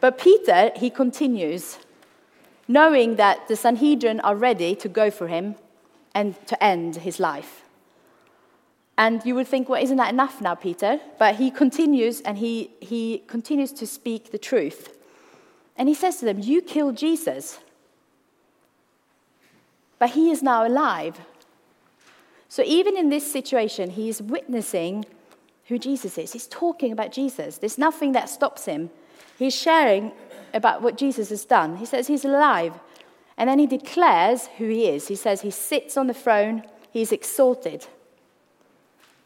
But 0.00 0.18
Peter, 0.18 0.72
he 0.74 0.90
continues, 0.90 1.78
knowing 2.66 3.14
that 3.16 3.46
the 3.46 3.54
Sanhedrin 3.54 4.18
are 4.20 4.34
ready 4.34 4.74
to 4.74 4.88
go 4.88 5.12
for 5.12 5.28
him 5.28 5.54
and 6.12 6.34
to 6.48 6.62
end 6.62 6.96
his 6.96 7.20
life. 7.20 7.62
And 8.98 9.24
you 9.24 9.36
would 9.36 9.46
think, 9.46 9.68
well, 9.68 9.80
isn't 9.80 9.96
that 9.96 10.12
enough 10.12 10.40
now, 10.40 10.56
Peter? 10.56 11.00
But 11.20 11.36
he 11.36 11.52
continues 11.52 12.20
and 12.20 12.38
he, 12.38 12.72
he 12.80 13.22
continues 13.28 13.70
to 13.72 13.86
speak 13.86 14.32
the 14.32 14.38
truth. 14.38 14.96
And 15.76 15.88
he 15.88 15.94
says 15.94 16.16
to 16.16 16.24
them, 16.24 16.40
You 16.40 16.62
killed 16.62 16.96
Jesus, 16.96 17.58
but 20.00 20.10
he 20.10 20.30
is 20.30 20.42
now 20.42 20.66
alive. 20.66 21.20
So 22.54 22.62
even 22.64 22.96
in 22.96 23.08
this 23.08 23.28
situation, 23.32 23.90
he 23.90 24.08
is 24.08 24.22
witnessing 24.22 25.06
who 25.64 25.76
Jesus 25.76 26.16
is. 26.16 26.34
He's 26.34 26.46
talking 26.46 26.92
about 26.92 27.10
Jesus. 27.10 27.58
There's 27.58 27.78
nothing 27.78 28.12
that 28.12 28.28
stops 28.28 28.66
him. 28.66 28.90
He's 29.36 29.52
sharing 29.52 30.12
about 30.52 30.80
what 30.80 30.96
Jesus 30.96 31.30
has 31.30 31.44
done. 31.44 31.78
He 31.78 31.84
says 31.84 32.06
he's 32.06 32.24
alive. 32.24 32.74
And 33.36 33.50
then 33.50 33.58
he 33.58 33.66
declares 33.66 34.46
who 34.58 34.68
he 34.68 34.86
is. 34.86 35.08
He 35.08 35.16
says 35.16 35.40
he 35.40 35.50
sits 35.50 35.96
on 35.96 36.06
the 36.06 36.14
throne, 36.14 36.62
he's 36.92 37.10
exalted. 37.10 37.88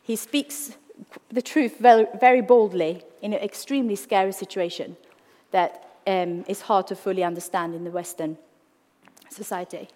He 0.03 0.17
speaks 0.17 0.79
the 1.29 1.43
truth 1.43 1.77
very, 1.79 2.41
boldly 2.41 3.03
in 3.21 3.35
an 3.35 3.41
extremely 3.41 3.97
scary 3.97 4.33
situation 4.33 4.97
that 5.51 5.87
um, 6.07 6.47
is 6.49 6.62
hard 6.62 6.87
to 6.87 6.97
fully 6.97 7.25
understand 7.25 7.75
in 7.75 7.85
the 7.85 7.91
Western 7.91 8.38
society. 9.29 9.91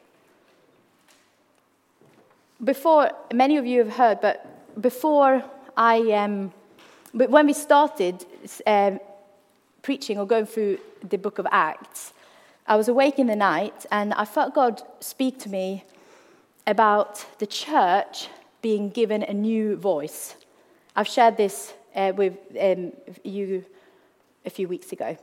Before, 2.64 3.11
many 3.35 3.57
of 3.57 3.66
you 3.66 3.81
have 3.81 3.90
heard, 3.94 4.20
but 4.20 4.81
before 4.81 5.42
I, 5.77 6.12
um, 6.12 6.53
but 7.12 7.29
when 7.29 7.46
we 7.46 7.55
started 7.55 8.25
um, 8.66 9.01
preaching 9.83 10.16
or 10.16 10.27
going 10.27 10.46
through 10.46 10.79
the 11.09 11.18
book 11.18 11.38
of 11.38 11.46
Acts, 11.51 12.12
I 12.68 12.77
was 12.77 12.87
awake 12.87 13.18
in 13.18 13.27
the 13.27 13.35
night 13.35 13.85
and 13.90 14.14
I 14.14 14.25
felt 14.25 14.55
God 14.55 14.81
speak 15.01 15.40
to 15.40 15.48
me 15.48 15.83
about 16.64 17.27
the 17.40 17.46
church 17.48 18.29
being 18.61 18.90
given 18.90 19.25
a 19.25 19.35
new 19.35 19.75
voice. 19.75 20.37
I've 20.94 21.09
shared 21.09 21.37
this 21.37 21.75
uh, 21.96 22.12
with 22.14 22.35
um, 22.61 22.92
you 23.25 23.64
a 24.46 24.51
few 24.51 24.68
weeks 24.68 24.92
ago. 24.92 25.16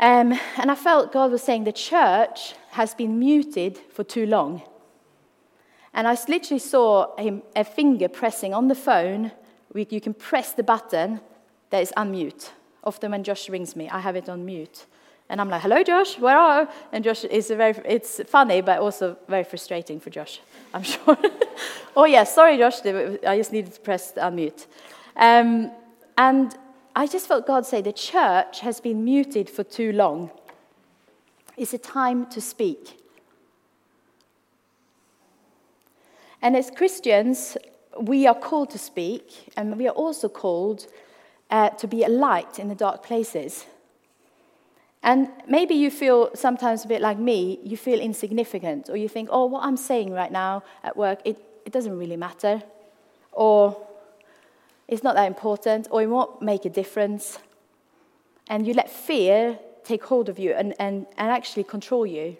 Um, 0.00 0.36
and 0.56 0.72
I 0.72 0.74
felt 0.74 1.12
God 1.12 1.30
was 1.30 1.42
saying 1.44 1.64
the 1.64 1.72
church 1.72 2.54
has 2.70 2.94
been 2.94 3.20
muted 3.20 3.78
for 3.78 4.02
too 4.02 4.26
long. 4.26 4.62
And 5.96 6.06
I 6.06 6.16
literally 6.28 6.58
saw 6.58 7.16
him, 7.16 7.42
a 7.56 7.64
finger 7.64 8.06
pressing 8.06 8.52
on 8.52 8.68
the 8.68 8.74
phone. 8.74 9.32
You 9.74 10.00
can 10.00 10.12
press 10.12 10.52
the 10.52 10.62
button 10.62 11.20
that 11.70 11.80
is 11.80 11.92
unmute. 11.96 12.50
Often 12.84 13.10
when 13.12 13.24
Josh 13.24 13.48
rings 13.48 13.74
me, 13.74 13.88
I 13.88 14.00
have 14.00 14.14
it 14.14 14.28
on 14.28 14.44
mute. 14.44 14.84
And 15.30 15.40
I'm 15.40 15.48
like, 15.48 15.62
hello, 15.62 15.82
Josh, 15.82 16.18
where 16.18 16.36
are 16.36 16.62
you? 16.62 16.68
And 16.92 17.02
Josh 17.02 17.24
is 17.24 17.48
very, 17.48 17.74
it's 17.86 18.20
funny, 18.26 18.60
but 18.60 18.78
also 18.78 19.16
very 19.26 19.42
frustrating 19.42 19.98
for 19.98 20.10
Josh, 20.10 20.40
I'm 20.72 20.82
sure. 20.94 21.16
oh, 21.96 22.04
yeah, 22.04 22.24
sorry, 22.24 22.58
Josh, 22.58 22.84
I 22.84 23.38
just 23.38 23.52
needed 23.52 23.72
to 23.72 23.80
press 23.80 24.12
unmute. 24.12 24.66
Um, 25.16 25.72
and 26.18 26.54
I 26.94 27.06
just 27.06 27.26
felt 27.26 27.46
God 27.46 27.64
say 27.64 27.80
the 27.80 27.92
church 27.92 28.60
has 28.60 28.80
been 28.80 29.02
muted 29.02 29.48
for 29.48 29.64
too 29.64 29.92
long. 29.92 30.30
It's 31.56 31.72
a 31.72 31.78
time 31.78 32.26
to 32.26 32.40
speak. 32.40 33.05
And 36.46 36.56
as 36.56 36.70
Christians, 36.70 37.56
we 38.00 38.24
are 38.28 38.34
called 38.48 38.70
to 38.70 38.78
speak, 38.78 39.52
and 39.56 39.76
we 39.76 39.88
are 39.88 39.96
also 40.04 40.28
called 40.28 40.86
uh, 41.50 41.70
to 41.70 41.88
be 41.88 42.04
a 42.04 42.08
light 42.08 42.60
in 42.60 42.68
the 42.68 42.76
dark 42.76 43.02
places. 43.02 43.66
And 45.02 45.28
maybe 45.48 45.74
you 45.74 45.90
feel 45.90 46.30
sometimes 46.36 46.84
a 46.84 46.86
bit 46.86 47.00
like 47.00 47.18
me, 47.18 47.58
you 47.64 47.76
feel 47.76 47.98
insignificant, 47.98 48.88
or 48.88 48.96
you 48.96 49.08
think, 49.08 49.28
oh, 49.32 49.46
what 49.46 49.64
I'm 49.64 49.76
saying 49.76 50.12
right 50.12 50.30
now 50.30 50.62
at 50.84 50.96
work, 50.96 51.18
it, 51.24 51.36
it 51.64 51.72
doesn't 51.72 51.98
really 51.98 52.16
matter. 52.16 52.62
Or 53.32 53.76
it's 54.86 55.02
not 55.02 55.16
that 55.16 55.26
important 55.26 55.88
or 55.90 56.00
it 56.00 56.06
won't 56.06 56.40
make 56.42 56.64
a 56.64 56.70
difference. 56.70 57.40
And 58.46 58.68
you 58.68 58.72
let 58.72 58.88
fear 58.88 59.58
take 59.82 60.04
hold 60.04 60.28
of 60.28 60.38
you 60.38 60.52
and, 60.52 60.74
and, 60.78 61.06
and 61.18 61.28
actually 61.28 61.64
control 61.64 62.06
you. 62.06 62.36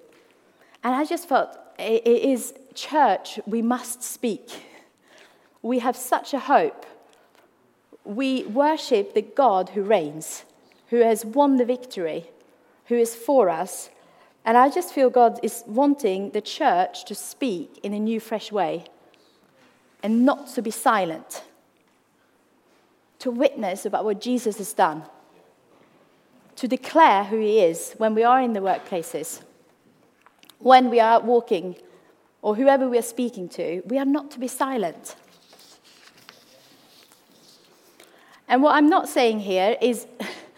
And 0.85 0.95
I 0.95 1.05
just 1.05 1.29
felt 1.29 1.59
it 1.79 2.07
is 2.07 2.55
church, 2.75 3.41
we 3.47 3.63
must 3.63 4.03
speak. 4.03 4.51
We 5.63 5.81
have 5.81 5.97
such 5.97 6.35
a 6.35 6.39
hope. 6.39 6.87
We 8.05 8.45
worship 8.45 9.15
the 9.15 9.23
God 9.23 9.71
who 9.71 9.83
reigns, 9.83 10.45
who 10.89 10.99
has 10.99 11.25
won 11.25 11.57
the 11.57 11.65
victory, 11.65 12.31
who 12.87 12.97
is 12.97 13.15
for 13.15 13.51
us. 13.51 13.91
And 14.45 14.57
I 14.57 14.71
just 14.71 14.93
feel 14.93 15.11
God 15.11 15.41
is 15.43 15.65
wanting 15.67 16.31
the 16.31 16.41
church 16.41 17.05
to 17.07 17.15
speak 17.15 17.81
in 17.83 17.93
a 17.93 17.99
new, 17.99 18.21
fresh 18.21 18.53
way 18.53 18.85
and 20.03 20.25
not 20.25 20.47
to 20.55 20.63
be 20.63 20.71
silent 20.71 21.43
to 23.19 23.31
witness 23.31 23.87
about 23.87 24.05
what 24.05 24.21
Jesus 24.21 24.59
has 24.59 24.73
done, 24.73 25.03
to 26.57 26.69
declare 26.69 27.25
who 27.25 27.39
he 27.41 27.61
is 27.61 27.95
when 27.99 28.15
we 28.15 28.23
are 28.23 28.41
in 28.41 28.53
the 28.53 28.61
workplaces, 28.61 29.43
when 30.59 30.91
we 30.91 31.01
are 31.01 31.21
walking, 31.21 31.77
or 32.43 32.55
whoever 32.55 32.89
we 32.89 32.99
are 32.99 33.03
speaking 33.03 33.49
to, 33.51 33.83
we 33.87 33.99
are 33.99 34.05
not 34.05 34.31
to 34.33 34.39
be 34.39 34.49
silent. 34.49 35.17
And 38.49 38.63
what 38.63 38.75
I'm 38.75 38.89
not 38.89 39.09
saying 39.09 39.41
here 39.41 39.77
is 39.81 40.07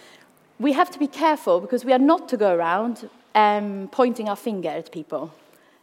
we 0.58 0.72
have 0.72 0.90
to 0.90 0.98
be 0.98 1.06
careful 1.06 1.60
because 1.60 1.84
we 1.84 1.92
are 1.92 1.98
not 1.98 2.28
to 2.28 2.36
go 2.36 2.54
around 2.54 3.08
um, 3.34 3.88
pointing 3.90 4.28
our 4.28 4.36
finger 4.36 4.68
at 4.68 4.92
people 4.92 5.32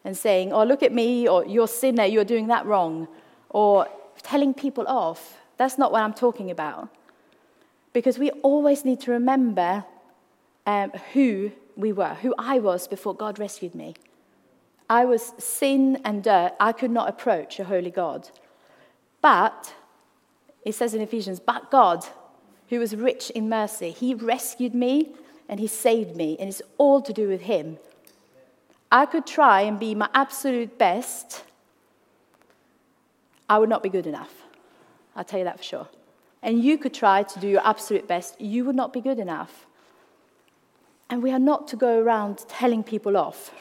and 0.03 0.15
saying, 0.15 0.53
oh, 0.53 0.63
look 0.63 0.83
at 0.83 0.93
me, 0.93 1.27
or 1.27 1.45
you're 1.45 1.67
sinner, 1.67 2.05
you're 2.05 2.23
doing 2.25 2.47
that 2.47 2.65
wrong, 2.65 3.07
or 3.49 3.87
telling 4.21 4.53
people 4.53 4.87
off. 4.87 5.37
That's 5.57 5.77
not 5.77 5.91
what 5.91 6.01
I'm 6.03 6.13
talking 6.13 6.51
about. 6.51 6.89
Because 7.91 8.19
we 8.19 8.29
always 8.43 8.85
need 8.85 8.99
to 9.01 9.11
remember 9.11 9.83
um, 10.67 10.91
who 11.13 11.51
we 11.75 11.91
were, 11.91 12.15
who 12.15 12.33
I 12.37 12.59
was 12.59 12.87
before 12.87 13.13
God 13.13 13.39
rescued 13.39 13.75
me. 13.75 13.95
I 14.89 15.05
was 15.05 15.33
sin 15.37 15.99
and 16.05 16.23
dirt. 16.23 16.53
I 16.59 16.71
could 16.71 16.91
not 16.91 17.09
approach 17.09 17.59
a 17.59 17.63
holy 17.63 17.91
God. 17.91 18.29
But, 19.21 19.73
it 20.63 20.75
says 20.75 20.93
in 20.93 21.01
Ephesians, 21.01 21.39
but 21.39 21.71
God, 21.71 22.05
who 22.69 22.79
was 22.79 22.95
rich 22.95 23.29
in 23.31 23.49
mercy, 23.49 23.91
he 23.91 24.13
rescued 24.13 24.75
me 24.75 25.13
and 25.47 25.59
he 25.59 25.67
saved 25.67 26.15
me, 26.15 26.35
and 26.39 26.49
it's 26.49 26.61
all 26.77 27.01
to 27.01 27.13
do 27.13 27.27
with 27.27 27.41
him. 27.41 27.77
I 28.91 29.05
could 29.05 29.27
try 29.27 29.61
and 29.61 29.79
be 29.79 29.93
my 29.93 30.09
absolute 30.13 30.77
best, 30.77 31.43
I 33.47 33.59
would 33.59 33.69
not 33.69 33.83
be 33.83 33.89
good 33.89 34.07
enough. 34.07 34.33
I'll 35.15 35.23
tell 35.23 35.39
you 35.39 35.45
that 35.45 35.57
for 35.57 35.63
sure. 35.63 35.87
And 36.41 36.63
you 36.63 36.77
could 36.77 36.93
try 36.93 37.23
to 37.23 37.39
do 37.39 37.47
your 37.47 37.65
absolute 37.65 38.07
best, 38.07 38.39
you 38.41 38.65
would 38.65 38.75
not 38.75 38.91
be 38.91 39.01
good 39.01 39.19
enough. 39.19 39.67
And 41.09 41.21
we 41.21 41.31
are 41.31 41.39
not 41.39 41.67
to 41.69 41.75
go 41.75 41.99
around 41.99 42.45
telling 42.47 42.83
people 42.83 43.15
off. 43.15 43.51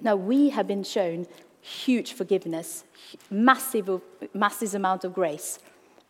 Now, 0.00 0.16
we 0.16 0.50
have 0.50 0.66
been 0.66 0.84
shown 0.84 1.26
huge 1.60 2.12
forgiveness, 2.12 2.84
massive, 3.30 4.00
massive 4.32 4.74
amount 4.74 5.04
of 5.04 5.14
grace, 5.14 5.58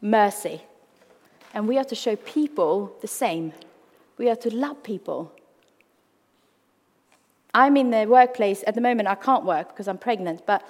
mercy. 0.01 0.63
And 1.55 1.69
we 1.69 1.79
are 1.79 1.85
to 1.85 1.95
show 1.95 2.17
people 2.17 2.97
the 3.01 3.07
same. 3.07 3.53
We 4.19 4.29
are 4.29 4.37
to 4.37 4.55
love 4.55 4.83
people. 4.83 5.33
I'm 7.55 7.77
in 7.77 7.91
the 7.91 8.07
workplace 8.07 8.65
at 8.67 8.75
the 8.75 8.81
moment, 8.81 9.09
I 9.09 9.15
can't 9.15 9.45
work 9.45 9.69
because 9.69 9.87
I'm 9.87 9.99
pregnant, 9.99 10.45
but 10.45 10.69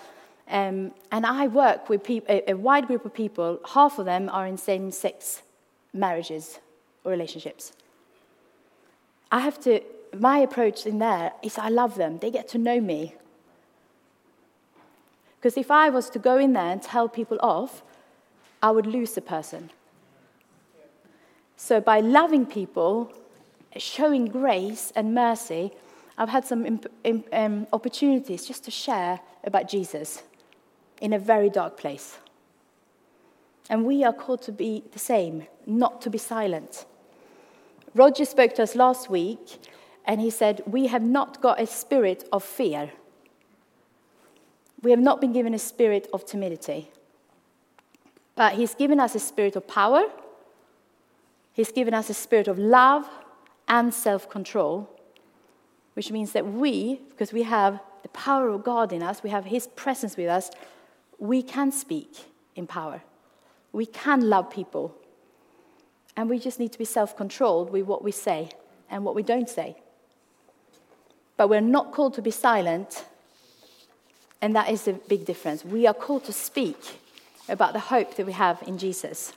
um, 0.49 0.93
and 1.11 1.25
I 1.25 1.47
work 1.47 1.89
with 1.89 2.09
a, 2.11 2.51
a 2.51 2.55
wide 2.55 2.87
group 2.87 3.07
of 3.07 3.15
people. 3.15 3.61
Half 3.73 3.99
of 3.99 4.05
them 4.05 4.29
are 4.29 4.47
in 4.47 4.59
same 4.59 4.91
sex 4.91 5.43
marriages 5.95 6.59
or 7.05 7.13
relationships. 7.13 7.73
I 9.35 9.41
have 9.41 9.59
to, 9.63 9.81
my 10.17 10.39
approach 10.39 10.87
in 10.87 11.01
there 11.01 11.33
is 11.43 11.59
I 11.59 11.69
love 11.69 11.97
them. 11.97 12.19
They 12.19 12.31
get 12.31 12.47
to 12.51 12.59
know 12.59 12.81
me. 12.81 13.17
Because 15.37 15.57
if 15.57 15.73
I 15.73 15.91
was 15.91 16.09
to 16.11 16.21
go 16.21 16.39
in 16.39 16.53
there 16.53 16.71
and 16.71 16.81
tell 16.81 17.09
people 17.09 17.39
off, 17.43 17.83
I 18.63 18.71
would 18.71 18.87
lose 18.87 19.15
the 19.15 19.21
person. 19.21 19.71
So 21.57 21.81
by 21.81 21.99
loving 21.99 22.47
people, 22.47 23.13
showing 23.77 24.27
grace 24.27 24.93
and 24.95 25.13
mercy, 25.13 25.73
I've 26.17 26.29
had 26.29 26.45
some 26.45 26.65
imp- 26.65 26.93
imp- 27.03 27.29
um, 27.33 27.67
opportunities 27.73 28.47
just 28.47 28.63
to 28.67 28.71
share 28.71 29.19
about 29.43 29.69
Jesus 29.69 30.23
in 31.01 31.13
a 31.13 31.19
very 31.19 31.51
dark 31.51 31.77
place. 31.77 32.19
And 33.69 33.85
we 33.85 34.05
are 34.05 34.13
called 34.13 34.43
to 34.43 34.53
be 34.53 34.85
the 34.93 35.01
same, 35.01 35.49
not 35.67 36.01
to 36.03 36.09
be 36.09 36.19
silent. 36.19 36.87
Roger 37.95 38.25
spoke 38.25 38.55
to 38.57 38.63
us 38.63 38.75
last 38.75 39.09
week 39.09 39.59
and 40.05 40.21
he 40.21 40.31
said, 40.31 40.63
We 40.67 40.89
have 40.89 41.03
not 41.03 41.41
got 41.41 41.61
a 41.61 41.67
spirit 41.67 42.29
of 42.33 42.43
fear. 42.43 42.93
We 44.83 44.91
have 44.91 45.01
not 45.01 45.21
been 45.21 45.33
given 45.33 45.55
a 45.55 45.59
spirit 45.59 46.09
of 46.13 46.27
timidity. 46.27 46.91
But 48.35 48.55
he's 48.55 48.75
given 48.75 49.01
us 49.01 49.15
a 49.15 49.21
spirit 49.21 49.57
of 49.57 49.67
power, 49.67 50.05
he's 51.53 51.73
given 51.73 51.95
us 51.95 52.11
a 52.11 52.15
spirit 52.15 52.49
of 52.49 52.59
love 52.59 53.09
and 53.69 53.95
self 53.95 54.29
control, 54.29 54.91
which 55.95 56.11
means 56.11 56.33
that 56.33 56.47
we, 56.47 57.01
because 57.11 57.33
we 57.33 57.45
have 57.45 57.81
the 58.03 58.09
power 58.09 58.49
of 58.49 58.65
God 58.65 58.93
in 58.93 59.03
us, 59.03 59.23
we 59.23 59.31
have 59.31 59.47
his 59.47 59.69
presence 59.69 60.17
with 60.17 60.29
us, 60.29 60.51
we 61.19 61.43
can 61.43 61.71
speak 61.71 62.27
in 62.57 62.67
power. 62.67 63.03
We 63.73 63.87
can 63.87 64.29
love 64.29 64.51
people. 64.51 64.95
And 66.17 66.31
we 66.31 66.39
just 66.39 66.61
need 66.61 66.73
to 66.73 66.79
be 66.79 66.85
self 66.85 67.17
controlled 67.17 67.71
with 67.71 67.87
what 67.87 68.05
we 68.05 68.13
say 68.13 68.51
and 68.91 69.05
what 69.05 69.15
we 69.15 69.23
don't 69.23 69.49
say. 69.49 69.77
But 71.37 71.49
we're 71.49 71.61
not 71.61 71.93
called 71.93 72.15
to 72.15 72.23
be 72.23 72.31
silent, 72.31 73.05
and 74.41 74.55
that 74.55 74.71
is 74.71 74.85
the 74.85 74.93
big 74.93 75.25
difference. 75.25 75.65
We 75.65 75.87
are 75.87 75.95
called 75.95 76.25
to 76.27 76.33
speak 76.33 76.79
about 77.49 77.73
the 77.73 77.81
hope 77.81 78.15
that 78.17 78.27
we 78.27 78.33
have 78.33 78.63
in 78.67 78.79
Jesus. 78.79 79.33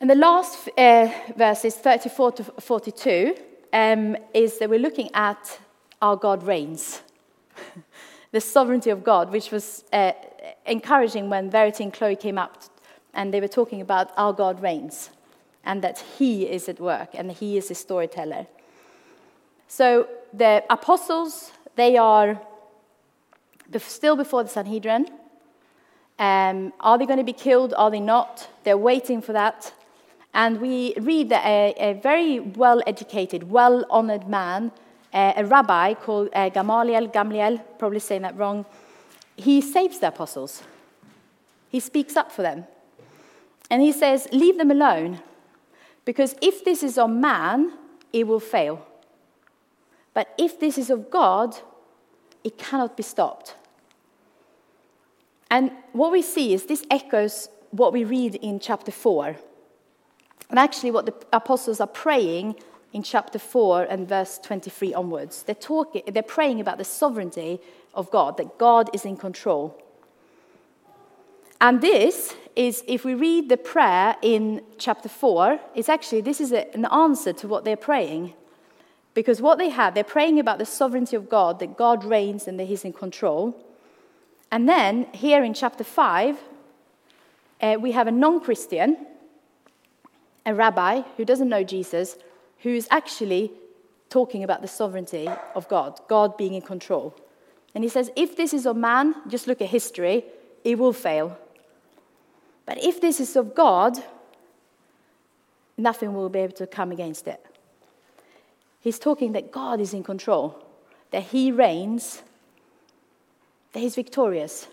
And 0.00 0.10
the 0.10 0.16
last 0.16 0.68
uh, 0.76 1.08
verses, 1.36 1.76
34 1.76 2.32
to 2.32 2.44
42, 2.44 3.36
um, 3.72 4.16
is 4.34 4.58
that 4.58 4.68
we're 4.68 4.80
looking 4.80 5.08
at 5.14 5.60
our 6.02 6.16
God 6.16 6.42
reigns. 6.42 7.02
the 8.32 8.40
sovereignty 8.40 8.90
of 8.90 9.04
God, 9.04 9.30
which 9.30 9.52
was 9.52 9.84
uh, 9.92 10.12
encouraging 10.66 11.30
when 11.30 11.50
Verity 11.50 11.84
and 11.84 11.92
Chloe 11.92 12.16
came 12.16 12.38
up 12.38 12.62
and 13.14 13.32
they 13.32 13.40
were 13.40 13.48
talking 13.48 13.80
about 13.80 14.10
our 14.16 14.32
God 14.32 14.62
reigns 14.62 15.10
and 15.64 15.82
that 15.82 15.98
He 16.18 16.48
is 16.48 16.68
at 16.68 16.80
work 16.80 17.10
and 17.14 17.30
He 17.32 17.56
is 17.56 17.70
a 17.70 17.74
storyteller. 17.74 18.46
So 19.68 20.08
the 20.32 20.64
apostles, 20.70 21.52
they 21.76 21.96
are 21.96 22.40
still 23.78 24.16
before 24.16 24.42
the 24.42 24.50
Sanhedrin. 24.50 25.08
Um, 26.18 26.72
are 26.80 26.98
they 26.98 27.06
going 27.06 27.18
to 27.18 27.24
be 27.24 27.32
killed? 27.32 27.74
Are 27.76 27.90
they 27.90 28.00
not? 28.00 28.48
They're 28.64 28.78
waiting 28.78 29.22
for 29.22 29.32
that. 29.32 29.72
And 30.34 30.60
we 30.60 30.94
read 31.00 31.28
that 31.28 31.44
a, 31.44 31.74
a 31.78 31.92
very 31.94 32.40
well 32.40 32.82
educated, 32.86 33.50
well 33.50 33.84
honored 33.90 34.28
man, 34.28 34.72
uh, 35.12 35.32
a 35.36 35.44
rabbi 35.44 35.94
called 35.94 36.30
uh, 36.34 36.48
Gamaliel, 36.48 37.08
Gamliel, 37.08 37.62
probably 37.78 37.98
saying 37.98 38.22
that 38.22 38.36
wrong, 38.36 38.64
he 39.36 39.60
saves 39.60 39.98
the 39.98 40.08
apostles. 40.08 40.62
He 41.70 41.80
speaks 41.80 42.16
up 42.16 42.30
for 42.30 42.42
them. 42.42 42.66
And 43.70 43.80
he 43.80 43.92
says, 43.92 44.28
Leave 44.32 44.58
them 44.58 44.70
alone, 44.70 45.20
because 46.04 46.34
if 46.42 46.64
this 46.64 46.82
is 46.82 46.98
on 46.98 47.20
man, 47.20 47.72
it 48.12 48.26
will 48.26 48.40
fail. 48.40 48.86
But 50.14 50.34
if 50.36 50.60
this 50.60 50.76
is 50.76 50.90
of 50.90 51.10
God, 51.10 51.56
it 52.44 52.58
cannot 52.58 52.96
be 52.96 53.02
stopped. 53.02 53.56
And 55.50 55.70
what 55.92 56.12
we 56.12 56.22
see 56.22 56.52
is 56.54 56.66
this 56.66 56.84
echoes 56.90 57.48
what 57.70 57.92
we 57.92 58.04
read 58.04 58.34
in 58.36 58.60
chapter 58.60 58.90
4. 58.90 59.36
And 60.50 60.58
actually, 60.58 60.90
what 60.90 61.06
the 61.06 61.14
apostles 61.32 61.80
are 61.80 61.86
praying 61.86 62.56
in 62.92 63.02
chapter 63.02 63.38
4 63.38 63.84
and 63.84 64.06
verse 64.06 64.38
23 64.38 64.92
onwards. 64.92 65.42
They're, 65.44 65.54
talking, 65.54 66.02
they're 66.08 66.22
praying 66.22 66.60
about 66.60 66.76
the 66.78 66.84
sovereignty 66.84 67.60
of 67.94 68.10
God, 68.10 68.36
that 68.36 68.58
God 68.58 68.90
is 68.94 69.04
in 69.04 69.16
control. 69.16 69.78
And 71.60 71.80
this 71.80 72.34
is, 72.56 72.82
if 72.88 73.04
we 73.04 73.14
read 73.14 73.48
the 73.48 73.56
prayer 73.56 74.16
in 74.20 74.62
chapter 74.78 75.08
4, 75.08 75.60
it's 75.74 75.88
actually, 75.88 76.20
this 76.20 76.40
is 76.40 76.52
a, 76.52 76.72
an 76.74 76.86
answer 76.86 77.32
to 77.34 77.48
what 77.48 77.64
they're 77.64 77.76
praying. 77.76 78.34
Because 79.14 79.40
what 79.40 79.58
they 79.58 79.68
have, 79.68 79.94
they're 79.94 80.04
praying 80.04 80.40
about 80.40 80.58
the 80.58 80.66
sovereignty 80.66 81.16
of 81.16 81.28
God, 81.28 81.60
that 81.60 81.76
God 81.76 82.04
reigns 82.04 82.48
and 82.48 82.58
that 82.58 82.64
He's 82.64 82.84
in 82.84 82.92
control. 82.92 83.54
And 84.50 84.68
then, 84.68 85.06
here 85.12 85.44
in 85.44 85.54
chapter 85.54 85.84
5, 85.84 86.38
uh, 87.60 87.76
we 87.80 87.92
have 87.92 88.06
a 88.06 88.10
non 88.10 88.40
Christian, 88.40 89.06
a 90.44 90.54
rabbi 90.54 91.02
who 91.16 91.24
doesn't 91.24 91.48
know 91.48 91.62
Jesus, 91.62 92.16
who 92.60 92.70
is 92.70 92.88
actually 92.90 93.52
talking 94.10 94.42
about 94.42 94.62
the 94.62 94.68
sovereignty 94.68 95.28
of 95.54 95.68
God, 95.68 96.00
God 96.08 96.36
being 96.36 96.54
in 96.54 96.62
control. 96.62 97.14
And 97.74 97.84
he 97.84 97.90
says, 97.90 98.10
if 98.16 98.36
this 98.36 98.52
is 98.52 98.66
of 98.66 98.76
man, 98.76 99.14
just 99.28 99.46
look 99.46 99.60
at 99.60 99.68
history, 99.68 100.24
it 100.62 100.78
will 100.78 100.92
fail. 100.92 101.38
But 102.66 102.82
if 102.82 103.00
this 103.00 103.18
is 103.18 103.34
of 103.34 103.54
God, 103.54 103.98
nothing 105.76 106.14
will 106.14 106.28
be 106.28 106.40
able 106.40 106.54
to 106.54 106.66
come 106.66 106.92
against 106.92 107.26
it. 107.26 107.44
He's 108.80 108.98
talking 108.98 109.32
that 109.32 109.52
God 109.52 109.80
is 109.80 109.94
in 109.94 110.02
control, 110.02 110.64
that 111.12 111.22
he 111.22 111.50
reigns, 111.50 112.22
that 113.72 113.80
he's 113.80 113.94
victorious. 113.94 114.68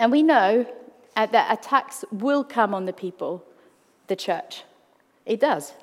And 0.00 0.10
we 0.12 0.22
know 0.22 0.66
that 1.14 1.52
attacks 1.52 2.04
will 2.12 2.44
come 2.44 2.72
on 2.72 2.86
the 2.86 2.92
people 2.92 3.44
the 4.06 4.16
church. 4.16 4.64
It 5.26 5.40
does. 5.40 5.74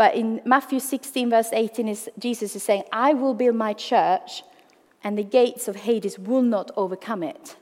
But 0.00 0.14
in 0.14 0.40
Matthew 0.46 0.80
16, 0.80 1.28
verse 1.28 1.50
18, 1.52 1.86
is, 1.86 2.08
Jesus 2.18 2.56
is 2.56 2.62
saying, 2.62 2.84
I 2.90 3.12
will 3.12 3.34
build 3.34 3.54
my 3.54 3.74
church, 3.74 4.42
and 5.04 5.18
the 5.18 5.22
gates 5.22 5.68
of 5.68 5.76
Hades 5.76 6.18
will 6.18 6.40
not 6.40 6.70
overcome 6.74 7.22
it. 7.22 7.56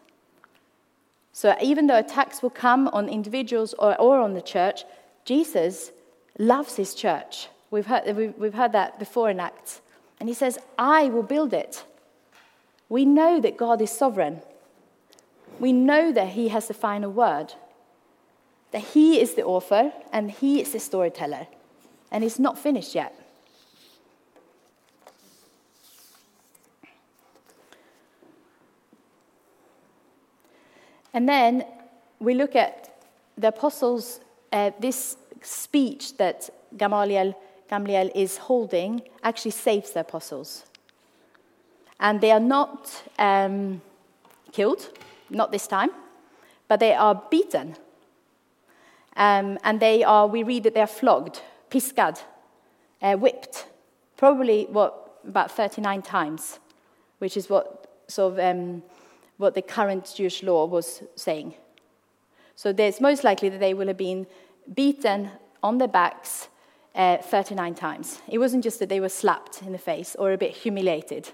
So 1.33 1.57
even 1.61 1.89
though 1.89 1.99
attacks 1.99 2.41
will 2.41 2.51
come 2.51 2.87
on 2.93 3.09
individuals 3.09 3.75
or, 3.77 4.01
or 4.01 4.21
on 4.21 4.35
the 4.35 4.41
church, 4.41 4.85
Jesus 5.25 5.91
loves 6.39 6.77
his 6.77 6.95
church. 6.95 7.49
We've 7.73 7.87
heard, 7.87 8.05
we've 8.39 8.55
heard 8.55 8.71
that 8.71 9.01
before 9.01 9.31
in 9.31 9.41
Acts. 9.41 9.81
And 10.21 10.29
he 10.29 10.35
says, 10.37 10.61
I 10.79 11.07
will 11.07 11.25
build 11.25 11.53
it. 11.53 11.83
We 12.89 13.05
know 13.05 13.41
that 13.41 13.57
God 13.57 13.83
is 13.83 13.91
sovereign. 13.91 14.43
We 15.59 15.73
know 15.73 16.13
that 16.13 16.29
he 16.29 16.47
has 16.51 16.69
the 16.69 16.75
final 16.75 17.11
word 17.11 17.55
that 18.71 18.83
he 18.83 19.21
is 19.21 19.35
the 19.35 19.45
author 19.45 19.93
and 20.13 20.31
he 20.31 20.61
is 20.61 20.73
the 20.73 20.79
storyteller, 20.79 21.47
and 22.11 22.25
it's 22.25 22.39
not 22.39 22.59
finished 22.59 22.95
yet. 22.95 23.15
And 31.15 31.29
then 31.29 31.65
we 32.21 32.35
look 32.35 32.55
at 32.55 33.01
the 33.37 33.49
apostles, 33.49 34.21
uh, 34.53 34.71
this 34.79 35.17
speech 35.43 36.17
that 36.19 36.51
Gamaliel, 36.77 37.35
Gamaliel 37.69 38.11
is 38.15 38.37
holding 38.37 39.03
actually 39.23 39.53
saves 39.53 39.93
the 39.93 40.01
apostles. 40.01 40.65
And 41.99 42.21
they 42.21 42.31
are 42.31 42.41
not 42.41 43.03
um, 43.19 43.81
killed, 44.53 44.91
not 45.31 45.51
this 45.51 45.67
time, 45.67 45.91
but 46.69 46.79
they 46.81 46.95
are 46.95 47.21
beaten 47.31 47.77
um, 49.19 49.59
and 49.65 49.81
they 49.81 50.05
are, 50.05 50.29
we 50.29 50.45
read 50.45 50.63
that 50.63 50.75
they 50.75 50.81
are 50.81 50.87
flogged, 50.87 51.43
piskad, 51.71 52.21
uh, 53.03 53.15
whipped, 53.15 53.67
probably 54.17 54.67
what, 54.71 55.21
about 55.27 55.51
39 55.51 56.03
times, 56.03 56.59
which 57.19 57.37
is 57.37 57.49
what 57.49 58.03
sort 58.09 58.33
of 58.33 58.39
um, 58.39 58.83
what 59.37 59.55
the 59.55 59.63
current 59.63 60.13
Jewish 60.17 60.43
law 60.43 60.67
was 60.67 61.03
saying. 61.15 61.55
So 62.57 62.75
it's 62.77 63.01
most 63.01 63.23
likely 63.23 63.49
that 63.51 63.61
they 63.61 63.75
will 63.75 63.87
have 63.87 63.97
been 63.97 64.27
beaten 64.75 65.31
on 65.63 65.79
their 65.79 65.89
backs 65.89 66.49
uh, 66.95 67.19
39 67.19 67.75
times. 67.75 68.21
It 68.29 68.39
wasn't 68.39 68.65
just 68.65 68.81
that 68.81 68.89
they 68.89 69.01
were 69.01 69.09
slapped 69.09 69.63
in 69.63 69.73
the 69.73 69.79
face 69.79 70.17
or 70.19 70.33
a 70.33 70.39
bit 70.39 70.57
humiliated, 70.57 71.31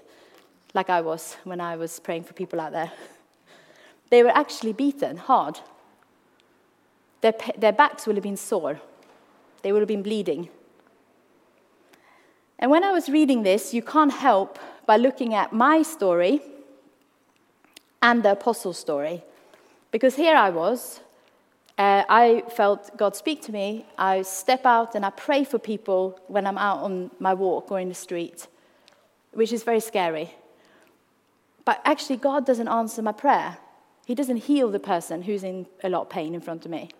like 0.73 0.89
I 0.89 1.01
was 1.01 1.37
when 1.43 1.59
I 1.59 1.75
was 1.75 1.99
praying 1.99 2.23
for 2.23 2.33
people 2.33 2.59
out 2.59 2.71
there. 2.71 2.91
They 4.11 4.21
were 4.21 4.29
actually 4.29 4.73
beaten 4.73 5.17
hard 5.17 5.59
their, 7.25 7.33
their 7.57 7.71
backs 7.71 8.05
will 8.05 8.13
have 8.13 8.23
been 8.23 8.37
sore, 8.37 8.79
they 9.65 9.71
would 9.71 9.81
have 9.81 9.87
been 9.87 10.03
bleeding. 10.03 10.47
And 12.59 12.69
when 12.69 12.83
I 12.83 12.91
was 12.91 13.09
reading 13.09 13.41
this, 13.41 13.73
you 13.73 13.81
can't 13.81 14.13
help 14.13 14.59
by 14.85 14.95
looking 14.95 15.33
at 15.33 15.53
my 15.53 15.81
story 15.81 16.39
and 17.99 18.21
the 18.21 18.33
apostles' 18.33 18.77
story. 18.77 19.23
Because 19.89 20.15
here 20.17 20.35
I 20.35 20.51
was, 20.51 20.99
uh, 21.79 22.03
I 22.07 22.43
felt 22.55 22.95
God 22.95 23.15
speak 23.15 23.41
to 23.47 23.51
me. 23.51 23.87
I 23.97 24.21
step 24.21 24.67
out 24.67 24.93
and 24.93 25.03
I 25.03 25.09
pray 25.09 25.43
for 25.43 25.57
people 25.57 26.19
when 26.27 26.45
I'm 26.45 26.59
out 26.59 26.83
on 26.83 27.09
my 27.19 27.33
walk 27.33 27.71
or 27.71 27.79
in 27.79 27.89
the 27.89 27.95
street, 27.95 28.45
which 29.33 29.51
is 29.51 29.63
very 29.63 29.79
scary. 29.79 30.35
But 31.65 31.81
actually, 31.85 32.17
God 32.17 32.45
doesn't 32.45 32.67
answer 32.67 33.01
my 33.01 33.13
prayer. 33.13 33.57
He 34.05 34.13
doesn't 34.13 34.41
heal 34.45 34.69
the 34.69 34.79
person 34.93 35.23
who's 35.23 35.43
in 35.43 35.65
a 35.83 35.89
lot 35.89 36.03
of 36.03 36.09
pain 36.11 36.35
in 36.35 36.41
front 36.41 36.65
of 36.65 36.69
me 36.69 36.91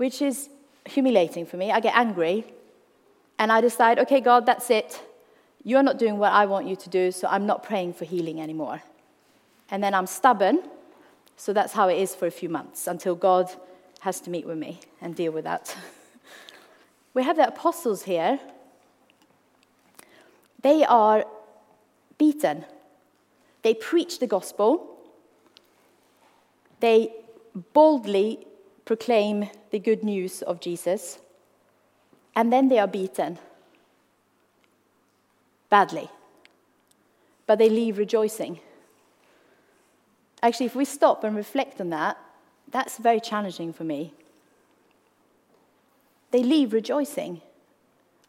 which 0.00 0.22
is 0.22 0.48
humiliating 0.86 1.46
for 1.46 1.56
me. 1.56 1.70
I 1.70 1.80
get 1.80 1.94
angry 1.96 2.44
and 3.38 3.50
I 3.50 3.60
decide, 3.60 3.98
okay, 3.98 4.20
God, 4.20 4.46
that's 4.46 4.70
it. 4.70 5.00
You're 5.64 5.82
not 5.82 5.98
doing 5.98 6.18
what 6.18 6.32
I 6.32 6.46
want 6.46 6.66
you 6.66 6.76
to 6.76 6.88
do, 6.88 7.10
so 7.12 7.28
I'm 7.28 7.46
not 7.46 7.62
praying 7.62 7.94
for 7.94 8.04
healing 8.04 8.40
anymore. 8.40 8.82
And 9.70 9.82
then 9.82 9.94
I'm 9.94 10.06
stubborn, 10.06 10.62
So 11.36 11.52
that's 11.52 11.72
how 11.72 11.88
it 11.88 11.96
is 11.96 12.14
for 12.14 12.26
a 12.26 12.30
few 12.30 12.48
months 12.48 12.86
until 12.86 13.14
God 13.14 13.50
has 14.00 14.20
to 14.20 14.30
meet 14.30 14.46
with 14.46 14.58
me 14.58 14.80
and 15.00 15.14
deal 15.14 15.32
with 15.32 15.44
that. 15.44 15.74
we 17.14 17.22
have 17.22 17.36
the 17.36 17.48
apostles 17.48 18.02
here. 18.02 18.38
They 20.62 20.84
are 20.84 21.24
beaten. 22.18 22.64
They 23.62 23.74
preach 23.74 24.18
the 24.18 24.26
gospel. 24.26 24.98
They 26.80 27.12
boldly 27.72 28.46
proclaim 28.84 29.48
the 29.70 29.78
good 29.78 30.02
news 30.02 30.42
of 30.42 30.60
Jesus. 30.60 31.18
And 32.34 32.52
then 32.52 32.68
they 32.68 32.78
are 32.78 32.86
beaten 32.86 33.38
badly. 35.68 36.10
But 37.46 37.58
they 37.58 37.68
leave 37.70 37.96
rejoicing. 37.96 38.60
Actually, 40.42 40.66
if 40.66 40.74
we 40.74 40.84
stop 40.84 41.24
and 41.24 41.36
reflect 41.36 41.80
on 41.80 41.90
that, 41.90 42.18
that's 42.70 42.98
very 42.98 43.20
challenging 43.20 43.72
for 43.72 43.84
me. 43.84 44.12
They 46.30 46.42
leave 46.42 46.72
rejoicing 46.72 47.40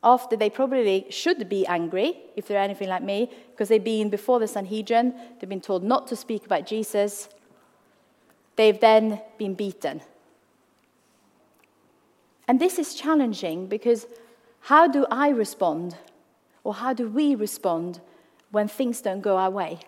after 0.04 0.36
they 0.36 0.50
probably 0.50 1.06
should 1.10 1.48
be 1.48 1.66
angry, 1.68 2.18
if 2.36 2.48
they're 2.48 2.58
anything 2.58 2.90
like 2.90 3.04
me, 3.04 3.30
because 3.52 3.70
they've 3.70 3.84
been 3.84 4.10
before 4.10 4.40
the 4.40 4.48
Sanhedrin, 4.48 5.14
they've 5.40 5.50
been 5.50 5.62
told 5.62 5.84
not 5.84 6.08
to 6.08 6.16
speak 6.16 6.46
about 6.46 6.66
Jesus. 6.66 7.30
They've 8.56 8.80
then 8.80 9.22
been 9.38 9.54
beaten. 9.54 10.02
And 12.52 12.60
this 12.60 12.78
is 12.78 12.94
challenging 12.94 13.68
because 13.68 14.06
how 14.60 14.86
do 14.86 15.06
I 15.10 15.30
respond, 15.30 15.96
or 16.66 16.74
how 16.74 16.92
do 16.94 17.08
we 17.08 17.34
respond 17.34 18.02
when 18.52 18.68
things 18.68 19.00
don't 19.00 19.22
go 19.22 19.38
our 19.38 19.50
way? 19.50 19.80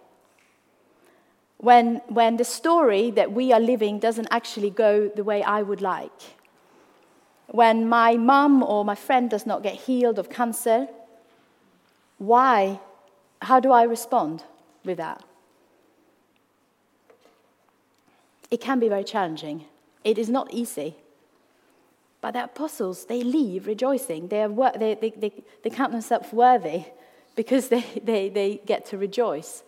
when, 1.64 2.02
when 2.10 2.36
the 2.36 2.44
story 2.44 3.10
that 3.12 3.32
we 3.32 3.54
are 3.54 3.60
living 3.60 3.98
doesn't 3.98 4.28
actually 4.32 4.70
go 4.70 5.08
the 5.08 5.24
way 5.24 5.42
I 5.42 5.62
would 5.62 5.80
like. 5.80 6.22
When 7.48 7.88
my 7.88 8.18
mum 8.18 8.62
or 8.64 8.84
my 8.84 8.96
friend 8.96 9.30
does 9.30 9.46
not 9.46 9.64
get 9.64 9.76
healed 9.76 10.20
of 10.20 10.30
cancer, 10.30 10.90
why? 12.18 12.82
How 13.42 13.62
do 13.62 13.72
I 13.72 13.84
respond 13.84 14.44
with 14.84 14.98
that? 14.98 15.24
It 18.52 18.60
can 18.60 18.82
be 18.82 18.90
very 18.90 19.06
challenging. 19.06 19.64
It 20.04 20.18
is 20.18 20.28
not 20.30 20.54
easy. 20.54 20.98
But 22.24 22.36
the 22.36 22.46
apostles, 22.46 23.04
they 23.04 23.22
leave 23.22 23.68
rejoicing. 23.68 24.30
They, 24.30 24.44
are, 24.44 24.72
they, 24.78 24.96
they, 24.96 25.10
they, 25.10 25.44
they 25.62 25.70
count 25.70 25.92
themselves 25.92 26.32
worthy 26.32 26.86
because 27.36 27.68
they, 27.68 27.82
they, 28.02 28.30
they 28.30 28.62
get 28.66 28.86
to 28.88 28.98
rejoice 28.98 29.62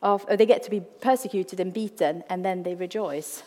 of, 0.00 0.24
they 0.28 0.46
get 0.46 0.62
to 0.62 0.70
be 0.70 0.80
persecuted 1.00 1.58
and 1.58 1.74
beaten, 1.74 2.22
and 2.30 2.44
then 2.44 2.62
they 2.62 2.76
rejoice. 2.76 3.42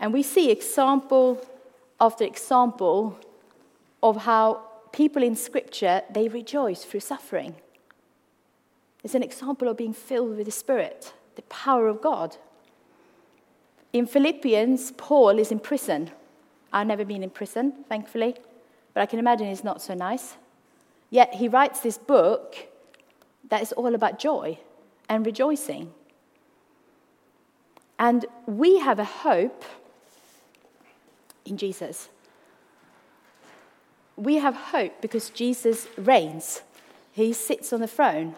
And 0.00 0.10
we 0.14 0.22
see 0.22 0.50
example 0.50 1.46
after 2.00 2.24
example 2.24 3.18
of 4.02 4.22
how 4.22 4.62
people 4.92 5.22
in 5.22 5.36
Scripture 5.36 6.00
they 6.10 6.28
rejoice 6.28 6.82
through 6.82 7.00
suffering. 7.00 7.56
It's 9.04 9.14
an 9.14 9.22
example 9.22 9.68
of 9.68 9.76
being 9.76 9.92
filled 9.92 10.38
with 10.38 10.46
the 10.46 10.50
Spirit, 10.50 11.12
the 11.36 11.42
power 11.42 11.88
of 11.88 12.00
God. 12.00 12.36
In 13.92 14.06
Philippians, 14.06 14.92
Paul 14.92 15.38
is 15.38 15.52
in 15.52 15.58
prison. 15.58 16.10
I've 16.72 16.86
never 16.86 17.04
been 17.04 17.22
in 17.22 17.30
prison, 17.30 17.84
thankfully, 17.88 18.36
but 18.94 19.00
I 19.00 19.06
can 19.06 19.18
imagine 19.18 19.46
it's 19.46 19.64
not 19.64 19.80
so 19.80 19.94
nice. 19.94 20.36
Yet 21.10 21.34
he 21.34 21.48
writes 21.48 21.80
this 21.80 21.98
book 21.98 22.56
that 23.48 23.62
is 23.62 23.72
all 23.72 23.94
about 23.94 24.18
joy 24.18 24.58
and 25.08 25.24
rejoicing. 25.24 25.92
And 27.98 28.26
we 28.46 28.78
have 28.78 28.98
a 28.98 29.04
hope 29.04 29.64
in 31.44 31.56
Jesus. 31.56 32.10
We 34.16 34.36
have 34.36 34.54
hope 34.54 35.00
because 35.00 35.30
Jesus 35.30 35.88
reigns. 35.96 36.62
He 37.12 37.32
sits 37.32 37.72
on 37.72 37.80
the 37.80 37.86
throne. 37.86 38.34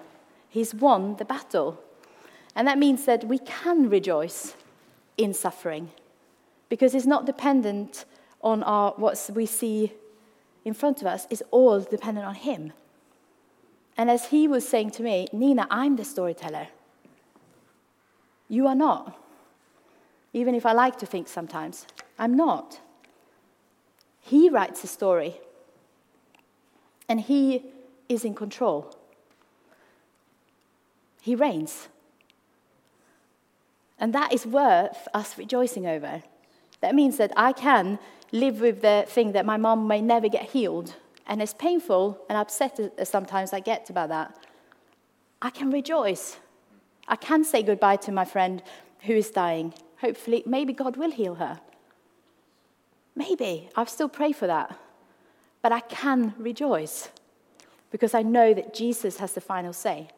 He's 0.49 0.75
won 0.75 1.17
the 1.17 1.25
battle. 1.25 1.79
And 2.55 2.67
that 2.67 2.79
means 2.79 3.05
that 3.05 3.25
we 3.25 3.39
can 3.39 3.89
rejoice 3.91 4.55
in 5.17 5.35
suffering 5.35 5.91
because 6.69 6.95
it's 6.95 7.07
not 7.07 7.27
dependent 7.27 8.05
on 8.43 8.63
our, 8.63 8.93
what 8.97 9.31
we 9.35 9.47
see 9.47 9.93
in 10.65 10.75
front 10.75 11.01
of 11.01 11.07
us, 11.07 11.27
is 11.31 11.43
all 11.51 11.81
dependent 11.81 12.27
on 12.27 12.35
Him. 12.35 12.73
And 13.97 14.11
as 14.11 14.27
he 14.27 14.49
was 14.49 14.67
saying 14.67 14.93
to 14.93 15.03
me, 15.03 15.27
Nina, 15.33 15.67
I'm 15.71 15.97
the 15.97 16.05
storyteller. 16.05 16.69
You 18.49 18.67
are 18.67 18.75
not. 18.75 19.19
Even 20.33 20.55
if 20.55 20.65
I 20.65 20.73
like 20.73 20.99
to 21.01 21.07
think 21.07 21.29
sometimes, 21.29 21.87
I'm 22.19 22.35
not. 22.35 22.81
He 24.21 24.49
writes 24.49 24.81
the 24.83 24.89
story, 24.89 25.41
and 27.09 27.21
he 27.21 27.65
is 28.09 28.25
in 28.25 28.35
control. 28.35 28.97
He 31.21 31.35
reigns. 31.35 31.89
And 33.99 34.15
that 34.15 34.33
is 34.33 34.47
worth 34.47 35.09
us 35.13 35.37
rejoicing 35.37 35.87
over. 35.87 36.23
That 36.81 36.95
means 36.95 37.19
that 37.19 37.33
I 37.37 37.53
can 37.53 37.99
live 38.33 38.61
with 38.61 38.83
the 38.83 39.05
thing 39.09 39.33
that 39.33 39.45
my 39.45 39.57
mom 39.57 39.87
may 39.87 40.01
never 40.01 40.29
get 40.29 40.51
healed 40.51 40.95
and 41.31 41.41
as 41.41 41.55
painful 41.55 42.19
and 42.29 42.37
upset 42.37 42.81
as 42.81 42.91
uh, 42.99 43.05
sometimes 43.05 43.53
I 43.53 43.61
get 43.61 43.89
about 43.89 44.09
that, 44.09 44.37
I 45.41 45.51
can 45.51 45.71
rejoice. 45.71 46.39
I 47.07 47.15
can 47.15 47.45
say 47.45 47.63
goodbye 47.63 47.97
to 47.97 48.13
my 48.13 48.25
friend 48.25 48.61
who 49.03 49.15
is 49.15 49.31
dying. 49.31 49.73
Hopefully, 50.01 50.43
maybe 50.45 50.73
God 50.73 50.97
will 50.97 51.13
heal 51.13 51.37
her. 51.37 51.61
Maybe. 53.15 53.69
I'll 53.77 53.87
still 53.87 54.09
pray 54.09 54.33
for 54.33 54.49
that. 54.49 54.77
But 55.63 55.71
I 55.71 55.81
can 55.81 56.35
rejoice 56.37 57.11
because 57.93 58.13
I 58.13 58.23
know 58.23 58.53
that 58.53 58.75
Jesus 58.75 59.19
has 59.19 59.33
the 59.33 59.41
final 59.41 59.73
say. 59.73 60.09